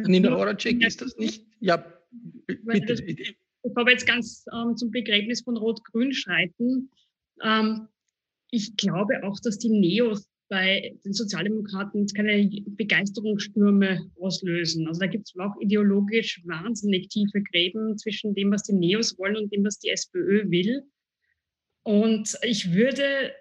Nina 0.05 0.31
Horacek, 0.31 0.83
ist 0.85 1.01
das 1.01 1.17
nicht? 1.17 1.45
Ja, 1.59 1.85
bitte. 2.47 2.95
Bevor 3.63 3.85
wir 3.85 3.91
jetzt 3.91 4.07
ganz 4.07 4.45
ähm, 4.53 4.75
zum 4.75 4.89
Begräbnis 4.89 5.41
von 5.41 5.57
Rot-Grün 5.57 6.13
schreiten, 6.13 6.89
ähm, 7.43 7.87
ich 8.49 8.75
glaube 8.75 9.23
auch, 9.23 9.39
dass 9.39 9.59
die 9.59 9.69
Neos 9.69 10.27
bei 10.49 10.93
den 11.05 11.13
Sozialdemokraten 11.13 12.05
keine 12.07 12.49
Begeisterungsstürme 12.65 14.11
auslösen. 14.19 14.85
Also 14.87 14.99
da 14.99 15.07
gibt 15.07 15.29
es 15.29 15.39
auch 15.39 15.55
ideologisch 15.61 16.41
wahnsinnig 16.45 17.07
tiefe 17.07 17.41
Gräben 17.41 17.97
zwischen 17.97 18.35
dem, 18.35 18.51
was 18.51 18.63
die 18.63 18.73
Neos 18.73 19.17
wollen 19.17 19.37
und 19.37 19.53
dem, 19.53 19.63
was 19.63 19.79
die 19.79 19.89
SPÖ 19.89 20.49
will. 20.49 20.83
Und 21.83 22.37
ich 22.43 22.73
würde, 22.73 23.31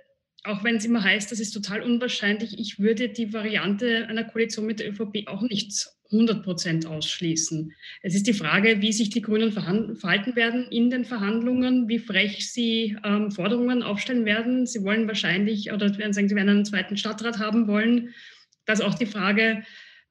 auch 0.44 0.64
wenn 0.64 0.76
es 0.76 0.84
immer 0.84 1.02
heißt, 1.04 1.30
das 1.30 1.40
ist 1.40 1.52
total 1.52 1.82
unwahrscheinlich, 1.82 2.58
ich 2.58 2.78
würde 2.78 3.08
die 3.08 3.32
Variante 3.32 4.06
einer 4.08 4.24
Koalition 4.24 4.66
mit 4.66 4.80
der 4.80 4.90
ÖVP 4.90 5.26
auch 5.26 5.42
nicht 5.42 5.88
100 6.12 6.42
Prozent 6.42 6.86
ausschließen. 6.86 7.72
Es 8.02 8.14
ist 8.14 8.26
die 8.26 8.32
Frage, 8.32 8.80
wie 8.80 8.92
sich 8.92 9.10
die 9.10 9.22
Grünen 9.22 9.52
verhalten 9.52 10.36
werden 10.36 10.66
in 10.70 10.90
den 10.90 11.04
Verhandlungen, 11.04 11.88
wie 11.88 11.98
frech 11.98 12.50
sie 12.52 12.96
ähm, 13.04 13.30
Forderungen 13.30 13.82
aufstellen 13.82 14.24
werden. 14.24 14.66
Sie 14.66 14.82
wollen 14.82 15.06
wahrscheinlich, 15.06 15.72
oder 15.72 15.96
werden 15.98 16.12
sagen, 16.12 16.28
sie 16.28 16.34
werden 16.34 16.48
einen 16.48 16.64
zweiten 16.64 16.96
Stadtrat 16.96 17.38
haben 17.38 17.68
wollen. 17.68 18.12
Das 18.66 18.80
ist 18.80 18.84
auch 18.84 18.94
die 18.94 19.06
Frage, 19.06 19.62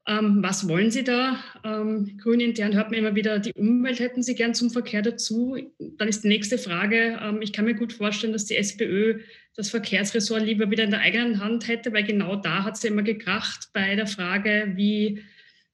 ähm, 0.09 0.41
was 0.41 0.67
wollen 0.67 0.89
Sie 0.89 1.03
da? 1.03 1.37
Ähm, 1.63 2.17
Grün 2.17 2.39
intern 2.39 2.73
hört 2.73 2.89
man 2.89 2.99
immer 2.99 3.15
wieder, 3.15 3.37
die 3.37 3.53
Umwelt 3.53 3.99
hätten 3.99 4.23
Sie 4.23 4.33
gern 4.33 4.55
zum 4.55 4.71
Verkehr 4.71 5.03
dazu. 5.03 5.55
Dann 5.77 6.07
ist 6.07 6.23
die 6.23 6.29
nächste 6.29 6.57
Frage, 6.57 7.19
ähm, 7.21 7.43
ich 7.43 7.53
kann 7.53 7.65
mir 7.65 7.75
gut 7.75 7.93
vorstellen, 7.93 8.33
dass 8.33 8.45
die 8.45 8.55
SPÖ 8.55 9.19
das 9.55 9.69
Verkehrsressort 9.69 10.41
lieber 10.41 10.71
wieder 10.71 10.83
in 10.83 10.91
der 10.91 11.01
eigenen 11.01 11.43
Hand 11.43 11.67
hätte, 11.67 11.93
weil 11.93 12.03
genau 12.03 12.35
da 12.35 12.63
hat 12.63 12.77
sie 12.77 12.87
immer 12.87 13.03
gekracht 13.03 13.69
bei 13.71 13.95
der 13.95 14.07
Frage, 14.07 14.71
wie 14.75 15.21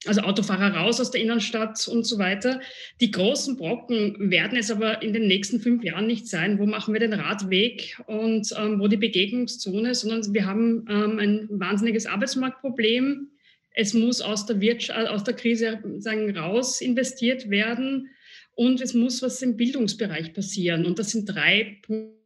also 0.04 0.20
Autofahrer 0.20 0.76
raus 0.76 1.00
aus 1.00 1.10
der 1.10 1.22
Innenstadt 1.22 1.88
und 1.88 2.06
so 2.06 2.18
weiter. 2.18 2.60
Die 3.00 3.10
großen 3.10 3.56
Brocken 3.56 4.30
werden 4.30 4.58
es 4.58 4.70
aber 4.70 5.02
in 5.02 5.14
den 5.14 5.26
nächsten 5.26 5.60
fünf 5.60 5.82
Jahren 5.82 6.06
nicht 6.06 6.28
sein. 6.28 6.58
Wo 6.58 6.66
machen 6.66 6.92
wir 6.92 7.00
den 7.00 7.14
Radweg 7.14 7.98
und 8.06 8.54
ähm, 8.58 8.78
wo 8.80 8.86
die 8.86 8.98
Begegnungszone, 8.98 9.94
sondern 9.94 10.34
wir 10.34 10.44
haben 10.44 10.86
ähm, 10.90 11.18
ein 11.18 11.48
wahnsinniges 11.50 12.06
Arbeitsmarktproblem. 12.06 13.30
Es 13.78 13.92
muss 13.92 14.22
aus 14.22 14.46
der, 14.46 14.60
Wirtschaft, 14.60 14.98
äh, 14.98 15.08
aus 15.08 15.22
der 15.22 15.34
Krise 15.34 15.80
sagen, 15.98 16.36
raus 16.36 16.80
investiert 16.80 17.50
werden 17.50 18.10
und 18.54 18.80
es 18.80 18.94
muss 18.94 19.22
was 19.22 19.42
im 19.42 19.56
Bildungsbereich 19.56 20.32
passieren. 20.32 20.86
Und 20.86 20.98
das 20.98 21.10
sind 21.10 21.26
drei 21.26 21.78
Punkte. 21.82 22.16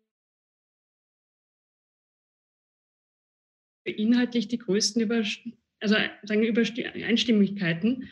inhaltlich 3.85 4.47
die 4.47 4.59
größten 4.59 5.11
also 5.81 5.97
sagen 6.23 6.43
Übereinstimmigkeiten. 6.45 8.09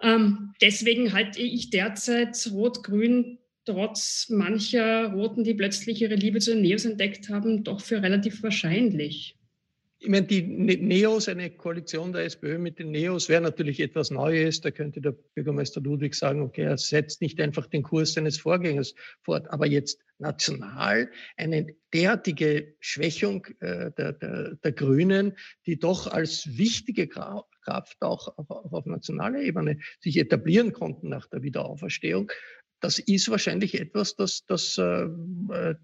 Ähm, 0.00 0.54
deswegen 0.60 1.12
halte 1.12 1.40
ich 1.40 1.70
derzeit 1.70 2.36
Rot-Grün 2.52 3.38
trotz 3.64 4.28
mancher 4.28 5.12
Roten, 5.12 5.42
die 5.42 5.54
plötzlich 5.54 6.02
ihre 6.02 6.14
Liebe 6.14 6.38
zu 6.38 6.52
den 6.52 6.62
Neos 6.62 6.84
entdeckt 6.84 7.28
haben, 7.28 7.64
doch 7.64 7.80
für 7.80 8.02
relativ 8.02 8.42
wahrscheinlich. 8.42 9.36
Ich 10.02 10.08
meine, 10.08 10.26
die 10.26 10.42
ne-, 10.42 10.78
Neos, 10.78 11.28
eine 11.28 11.50
Koalition 11.50 12.12
der 12.12 12.24
SPÖ 12.24 12.58
mit 12.58 12.78
den 12.78 12.90
Neos 12.90 13.28
wäre 13.28 13.40
natürlich 13.40 13.78
etwas 13.78 14.10
Neues. 14.10 14.60
Da 14.60 14.72
könnte 14.72 15.00
der 15.00 15.12
Bürgermeister 15.12 15.80
Ludwig 15.80 16.14
sagen, 16.14 16.42
okay, 16.42 16.62
er 16.62 16.76
setzt 16.76 17.20
nicht 17.20 17.40
einfach 17.40 17.68
den 17.68 17.84
Kurs 17.84 18.14
seines 18.14 18.38
Vorgängers 18.38 18.94
fort, 19.22 19.48
aber 19.50 19.66
jetzt 19.66 20.00
national 20.18 21.10
eine 21.36 21.68
derartige 21.92 22.74
Schwächung 22.80 23.46
äh, 23.60 23.92
der, 23.92 24.12
der, 24.12 24.56
der, 24.56 24.72
Grünen, 24.72 25.36
die 25.66 25.78
doch 25.78 26.08
als 26.08 26.56
wichtige 26.58 27.06
Kraft 27.06 27.96
auch 28.00 28.36
auf, 28.36 28.50
auf 28.50 28.86
nationaler 28.86 29.40
Ebene 29.40 29.78
sich 30.00 30.18
etablieren 30.18 30.72
konnten 30.72 31.10
nach 31.10 31.28
der 31.28 31.42
Wiederauferstehung, 31.42 32.30
das 32.80 32.98
ist 32.98 33.30
wahrscheinlich 33.30 33.80
etwas, 33.80 34.16
das, 34.16 34.44
das 34.46 34.76
äh, 34.78 35.04
äh 35.04 35.74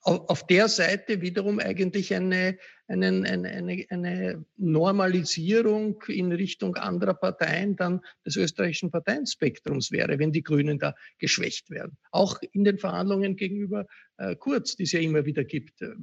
auf 0.00 0.46
der 0.46 0.68
Seite 0.68 1.20
wiederum 1.20 1.58
eigentlich 1.58 2.14
eine, 2.14 2.58
eine, 2.88 3.06
eine, 3.28 3.86
eine 3.90 4.44
Normalisierung 4.56 6.02
in 6.08 6.32
Richtung 6.32 6.76
anderer 6.76 7.14
Parteien 7.14 7.76
dann 7.76 8.00
des 8.24 8.36
österreichischen 8.36 8.90
Parteienspektrums 8.90 9.92
wäre, 9.92 10.18
wenn 10.18 10.32
die 10.32 10.42
Grünen 10.42 10.78
da 10.78 10.94
geschwächt 11.18 11.70
werden. 11.70 11.98
Auch 12.10 12.38
in 12.52 12.64
den 12.64 12.78
Verhandlungen 12.78 13.36
gegenüber 13.36 13.86
äh, 14.16 14.34
Kurz, 14.36 14.76
die 14.76 14.84
es 14.84 14.92
ja 14.92 15.00
immer 15.00 15.24
wieder 15.26 15.44
gibt. 15.44 15.82
Äh, 15.82 15.94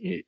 äh, 0.00 0.24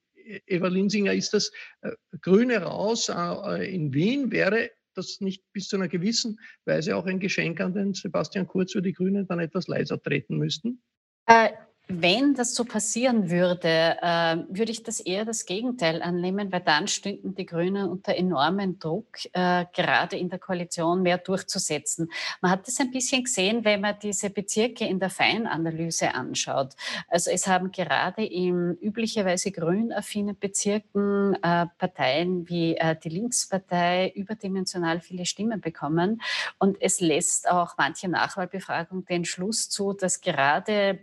Eva 0.47 0.69
Linsinger, 0.69 1.13
ist 1.13 1.33
das 1.33 1.51
äh, 1.83 1.93
Grüne 2.21 2.59
raus 2.59 3.09
äh, 3.09 3.73
in 3.73 3.93
Wien? 3.95 4.31
Wäre 4.31 4.71
das 4.95 5.21
nicht 5.21 5.45
bis 5.53 5.69
zu 5.69 5.77
einer 5.77 5.89
gewissen 5.89 6.39
Weise 6.65 6.97
auch 6.97 7.07
ein 7.07 7.21
Geschenk 7.21 7.61
an 7.61 7.73
den 7.73 7.95
Sebastian 7.95 8.47
Kurz, 8.47 8.75
wo 8.75 8.81
die 8.81 8.93
Grünen 8.93 9.27
dann 9.27 9.39
etwas 9.39 9.69
leiser 9.69 10.01
treten 10.03 10.37
müssten? 10.37 10.83
Äh, 11.27 11.51
wenn 11.93 12.35
das 12.35 12.55
so 12.55 12.65
passieren 12.65 13.31
würde, 13.31 13.97
äh, 14.01 14.37
würde 14.49 14.71
ich 14.71 14.83
das 14.83 15.01
eher 15.01 15.25
das 15.25 15.45
Gegenteil 15.45 16.03
annehmen, 16.03 16.53
weil 16.53 16.61
dann 16.61 16.87
stünden 16.87 17.35
die 17.35 17.47
Grünen 17.47 17.89
unter 17.89 18.15
enormen 18.15 18.79
Druck, 18.79 19.07
äh, 19.33 19.65
gerade 19.75 20.17
in 20.17 20.29
der 20.29 20.39
Koalition 20.39 21.03
mehr 21.03 21.19
durchzusetzen. 21.19 22.11
Man 22.41 22.53
hat 22.53 22.67
das 22.69 22.79
ein 22.79 22.93
bisschen 22.93 23.25
gesehen, 23.25 23.65
wenn 23.65 23.81
man 23.81 23.97
diese 24.01 24.31
Bezirke 24.31 24.87
in 24.87 25.01
der 25.01 25.11
Feinanalyse 25.11 26.15
anschaut. 26.15 26.75
Also 27.09 27.31
es 27.31 27.49
haben 27.49 27.73
gerade 27.73 28.25
in 28.25 28.77
üblicherweise 28.81 29.51
grün 29.51 29.93
affinen 29.93 30.39
Bezirken 30.39 31.35
äh, 31.43 31.67
Parteien 31.79 32.49
wie 32.49 32.79
die 33.05 33.09
Linkspartei 33.09 34.13
überdimensional 34.15 35.01
viele 35.01 35.27
Stimmen 35.27 35.61
bekommen. 35.61 36.23
Und 36.59 36.77
es 36.81 37.01
lässt 37.01 37.49
auch 37.51 37.75
manche 37.77 38.09
Nachwahlbefragung 38.09 39.05
den 39.05 39.25
Schluss 39.25 39.69
zu, 39.69 39.93
dass 39.93 40.21
gerade 40.21 41.01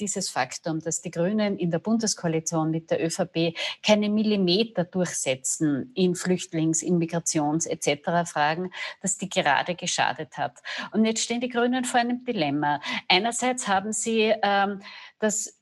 dieses 0.00 0.27
Faktum, 0.30 0.80
dass 0.80 1.00
die 1.02 1.10
Grünen 1.10 1.58
in 1.58 1.70
der 1.70 1.78
Bundeskoalition 1.78 2.70
mit 2.70 2.90
der 2.90 3.04
ÖVP 3.04 3.56
keine 3.82 4.08
Millimeter 4.08 4.84
durchsetzen 4.84 5.92
in 5.94 6.14
Flüchtlings-, 6.14 6.82
in 6.82 6.98
Migrations- 6.98 7.66
etc. 7.66 8.30
Fragen, 8.30 8.70
dass 9.02 9.18
die 9.18 9.28
gerade 9.28 9.74
geschadet 9.74 10.36
hat. 10.36 10.58
Und 10.92 11.04
jetzt 11.04 11.22
stehen 11.22 11.40
die 11.40 11.48
Grünen 11.48 11.84
vor 11.84 12.00
einem 12.00 12.24
Dilemma. 12.24 12.80
Einerseits 13.08 13.68
haben 13.68 13.92
sie 13.92 14.34
ähm, 14.42 14.80
das 15.18 15.57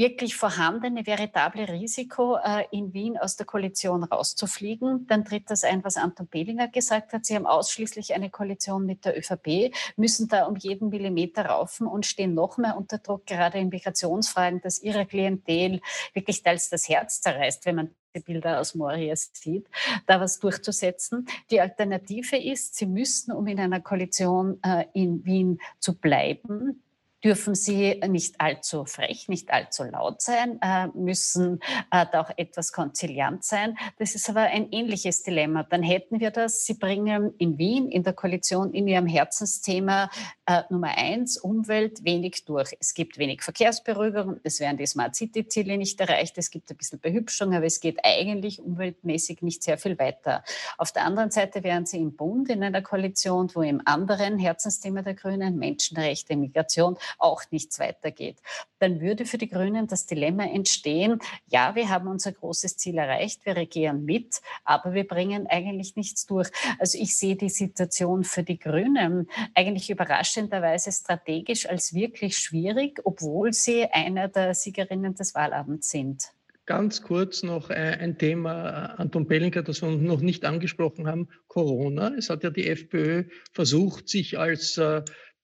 wirklich 0.00 0.34
vorhandene 0.34 1.06
veritable 1.06 1.68
Risiko, 1.68 2.38
äh, 2.42 2.64
in 2.70 2.94
Wien 2.94 3.18
aus 3.18 3.36
der 3.36 3.44
Koalition 3.44 4.02
rauszufliegen. 4.02 5.06
Dann 5.06 5.26
tritt 5.26 5.50
das 5.50 5.62
ein, 5.62 5.84
was 5.84 5.98
Anton 5.98 6.26
Behlinger 6.26 6.68
gesagt 6.68 7.12
hat. 7.12 7.26
Sie 7.26 7.36
haben 7.36 7.46
ausschließlich 7.46 8.14
eine 8.14 8.30
Koalition 8.30 8.86
mit 8.86 9.04
der 9.04 9.18
ÖVP, 9.18 9.74
müssen 9.96 10.26
da 10.26 10.46
um 10.46 10.56
jeden 10.56 10.88
Millimeter 10.88 11.44
raufen 11.44 11.86
und 11.86 12.06
stehen 12.06 12.32
noch 12.32 12.56
mehr 12.56 12.78
unter 12.78 12.96
Druck, 12.96 13.26
gerade 13.26 13.58
in 13.58 13.68
Migrationsfragen, 13.68 14.62
dass 14.62 14.80
ihre 14.80 15.04
Klientel 15.04 15.82
wirklich 16.14 16.42
teils 16.42 16.70
das 16.70 16.88
Herz 16.88 17.20
zerreißt, 17.20 17.66
wenn 17.66 17.76
man 17.76 17.94
die 18.16 18.20
Bilder 18.20 18.58
aus 18.58 18.74
Moria 18.74 19.14
sieht, 19.14 19.68
da 20.06 20.18
was 20.18 20.38
durchzusetzen. 20.38 21.26
Die 21.50 21.60
Alternative 21.60 22.38
ist, 22.38 22.74
sie 22.74 22.86
müssten, 22.86 23.32
um 23.32 23.46
in 23.46 23.60
einer 23.60 23.80
Koalition 23.80 24.58
äh, 24.62 24.86
in 24.94 25.26
Wien 25.26 25.60
zu 25.78 25.94
bleiben, 25.94 26.82
dürfen 27.22 27.54
sie 27.54 28.00
nicht 28.08 28.40
allzu 28.40 28.84
frech, 28.84 29.28
nicht 29.28 29.50
allzu 29.50 29.84
laut 29.84 30.22
sein, 30.22 30.58
äh, 30.62 30.88
müssen 30.94 31.60
äh, 31.90 32.06
da 32.10 32.22
auch 32.22 32.30
etwas 32.36 32.72
konziliant 32.72 33.44
sein. 33.44 33.76
Das 33.98 34.14
ist 34.14 34.28
aber 34.30 34.40
ein 34.40 34.72
ähnliches 34.72 35.22
Dilemma. 35.22 35.62
Dann 35.64 35.82
hätten 35.82 36.20
wir 36.20 36.30
das, 36.30 36.64
sie 36.64 36.74
bringen 36.74 37.34
in 37.38 37.58
Wien, 37.58 37.90
in 37.90 38.02
der 38.02 38.12
Koalition, 38.12 38.72
in 38.72 38.88
ihrem 38.88 39.06
Herzensthema 39.06 40.10
äh, 40.46 40.62
Nummer 40.70 40.96
eins, 40.96 41.36
Umwelt, 41.36 42.04
wenig 42.04 42.44
durch. 42.44 42.74
Es 42.80 42.94
gibt 42.94 43.18
wenig 43.18 43.42
Verkehrsberuhigung, 43.42 44.40
es 44.42 44.60
werden 44.60 44.78
die 44.78 44.86
Smart 44.86 45.14
City-Ziele 45.14 45.76
nicht 45.76 46.00
erreicht, 46.00 46.38
es 46.38 46.50
gibt 46.50 46.70
ein 46.70 46.76
bisschen 46.76 47.00
Behübschung, 47.00 47.54
aber 47.54 47.66
es 47.66 47.80
geht 47.80 47.98
eigentlich 48.02 48.60
umweltmäßig 48.60 49.42
nicht 49.42 49.62
sehr 49.62 49.78
viel 49.78 49.98
weiter. 49.98 50.42
Auf 50.78 50.92
der 50.92 51.04
anderen 51.04 51.30
Seite 51.30 51.62
wären 51.62 51.86
sie 51.86 51.98
im 51.98 52.16
Bund 52.16 52.48
in 52.48 52.62
einer 52.62 52.82
Koalition, 52.82 53.50
wo 53.54 53.62
im 53.62 53.82
anderen 53.84 54.38
Herzensthema 54.38 55.02
der 55.02 55.14
Grünen 55.14 55.58
Menschenrechte, 55.58 56.36
Migration 56.36 56.96
auch 57.18 57.42
nichts 57.50 57.78
weitergeht, 57.78 58.38
dann 58.78 59.00
würde 59.00 59.24
für 59.26 59.38
die 59.38 59.48
Grünen 59.48 59.86
das 59.86 60.06
Dilemma 60.06 60.44
entstehen, 60.44 61.20
ja, 61.46 61.74
wir 61.74 61.88
haben 61.88 62.08
unser 62.08 62.32
großes 62.32 62.76
Ziel 62.76 62.98
erreicht, 62.98 63.44
wir 63.44 63.56
regieren 63.56 64.04
mit, 64.04 64.40
aber 64.64 64.94
wir 64.94 65.06
bringen 65.06 65.46
eigentlich 65.46 65.96
nichts 65.96 66.26
durch. 66.26 66.50
Also 66.78 66.98
ich 66.98 67.16
sehe 67.16 67.36
die 67.36 67.48
Situation 67.48 68.24
für 68.24 68.42
die 68.42 68.58
Grünen 68.58 69.28
eigentlich 69.54 69.90
überraschenderweise 69.90 70.92
strategisch 70.92 71.68
als 71.68 71.94
wirklich 71.94 72.38
schwierig, 72.38 73.00
obwohl 73.04 73.52
sie 73.52 73.86
einer 73.86 74.28
der 74.28 74.54
Siegerinnen 74.54 75.14
des 75.14 75.34
Wahlabends 75.34 75.90
sind. 75.90 76.32
Ganz 76.66 77.02
kurz 77.02 77.42
noch 77.42 77.70
ein 77.70 78.16
Thema, 78.16 78.94
Anton 78.96 79.26
Bellinger, 79.26 79.62
das 79.62 79.82
wir 79.82 79.88
noch 79.88 80.20
nicht 80.20 80.44
angesprochen 80.44 81.08
haben, 81.08 81.28
Corona. 81.48 82.14
Es 82.16 82.30
hat 82.30 82.44
ja 82.44 82.50
die 82.50 82.68
FPÖ 82.68 83.24
versucht, 83.52 84.08
sich 84.08 84.38
als 84.38 84.78
äh, 84.78 85.02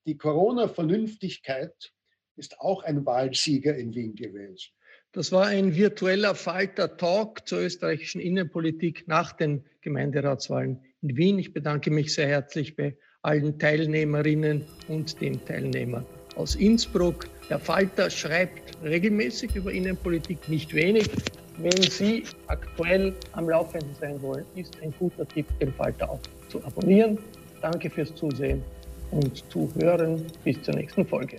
die 0.07 0.17
Corona-Vernünftigkeit 0.17 1.93
ist 2.37 2.59
auch 2.61 2.83
ein 2.85 3.05
Wahlsieger 3.05 3.77
in 3.77 3.95
Wien 3.95 4.15
gewesen. 4.15 4.71
Das 5.15 5.31
war 5.31 5.45
ein 5.45 5.77
virtueller 5.77 6.35
Falter-Talk 6.35 7.47
zur 7.47 7.61
österreichischen 7.61 8.19
Innenpolitik 8.19 9.07
nach 9.07 9.33
den 9.33 9.63
Gemeinderatswahlen 9.83 10.79
in 11.03 11.17
Wien. 11.19 11.39
Ich 11.39 11.53
bedanke 11.53 11.91
mich 11.91 12.15
sehr 12.15 12.27
herzlich 12.29 12.77
bei 12.77 12.97
allen 13.21 13.59
Teilnehmerinnen 13.59 14.65
und 14.89 15.21
den 15.21 15.45
Teilnehmern 15.45 16.07
aus 16.37 16.55
Innsbruck. 16.55 17.27
Der 17.51 17.59
Falter 17.59 18.09
schreibt 18.09 18.79
regelmäßig 18.83 19.55
über 19.55 19.71
Innenpolitik, 19.71 20.49
nicht 20.49 20.73
wenig. 20.73 21.11
Wenn 21.59 21.83
Sie 21.83 22.23
aktuell 22.47 23.15
am 23.33 23.51
Laufenden 23.51 23.95
sein 24.01 24.21
wollen, 24.23 24.47
ist 24.55 24.79
ein 24.81 24.95
guter 24.99 25.29
Tipp, 25.29 25.47
den 25.61 25.75
Falter 25.75 26.09
auch 26.09 26.21
zu 26.49 26.65
abonnieren. 26.65 27.19
Danke 27.61 27.91
fürs 27.91 28.15
Zusehen 28.15 28.63
und 29.11 29.45
Zuhören. 29.51 30.25
Bis 30.43 30.63
zur 30.63 30.75
nächsten 30.75 31.07
Folge. 31.07 31.39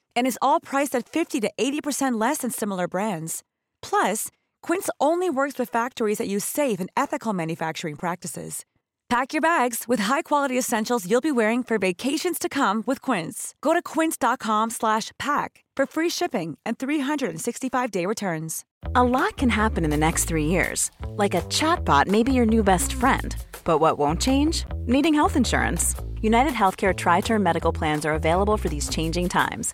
And 0.15 0.25
is 0.25 0.39
all 0.41 0.59
priced 0.59 0.95
at 0.95 1.07
50 1.07 1.41
to 1.41 1.51
80% 1.57 2.19
less 2.19 2.39
than 2.39 2.51
similar 2.51 2.87
brands. 2.87 3.43
Plus, 3.81 4.29
Quince 4.63 4.89
only 4.99 5.29
works 5.29 5.59
with 5.59 5.69
factories 5.69 6.17
that 6.17 6.27
use 6.27 6.45
safe 6.45 6.79
and 6.79 6.89
ethical 6.95 7.33
manufacturing 7.33 7.95
practices. 7.95 8.65
Pack 9.09 9.33
your 9.33 9.41
bags 9.41 9.89
with 9.89 9.99
high-quality 10.01 10.57
essentials 10.57 11.05
you'll 11.09 11.19
be 11.19 11.33
wearing 11.33 11.63
for 11.63 11.77
vacations 11.77 12.39
to 12.39 12.47
come 12.47 12.81
with 12.85 13.01
Quince. 13.01 13.53
Go 13.61 13.73
to 13.73 13.81
quince.com/pack 13.81 15.65
for 15.75 15.85
free 15.85 16.09
shipping 16.09 16.57
and 16.65 16.77
365-day 16.77 18.05
returns. 18.05 18.63
A 18.95 19.03
lot 19.03 19.35
can 19.35 19.49
happen 19.49 19.83
in 19.83 19.89
the 19.89 19.97
next 19.97 20.25
3 20.25 20.45
years. 20.45 20.91
Like 21.17 21.35
a 21.35 21.41
chatbot 21.49 22.07
may 22.07 22.23
be 22.23 22.31
your 22.31 22.45
new 22.45 22.63
best 22.63 22.93
friend. 22.93 23.35
But 23.65 23.79
what 23.79 23.97
won't 23.97 24.21
change? 24.21 24.65
Needing 24.85 25.13
health 25.13 25.35
insurance. 25.35 25.95
United 26.21 26.53
Healthcare 26.53 26.93
tri-term 26.93 27.43
medical 27.43 27.73
plans 27.73 28.05
are 28.05 28.13
available 28.13 28.57
for 28.57 28.69
these 28.69 28.87
changing 28.89 29.27
times 29.27 29.73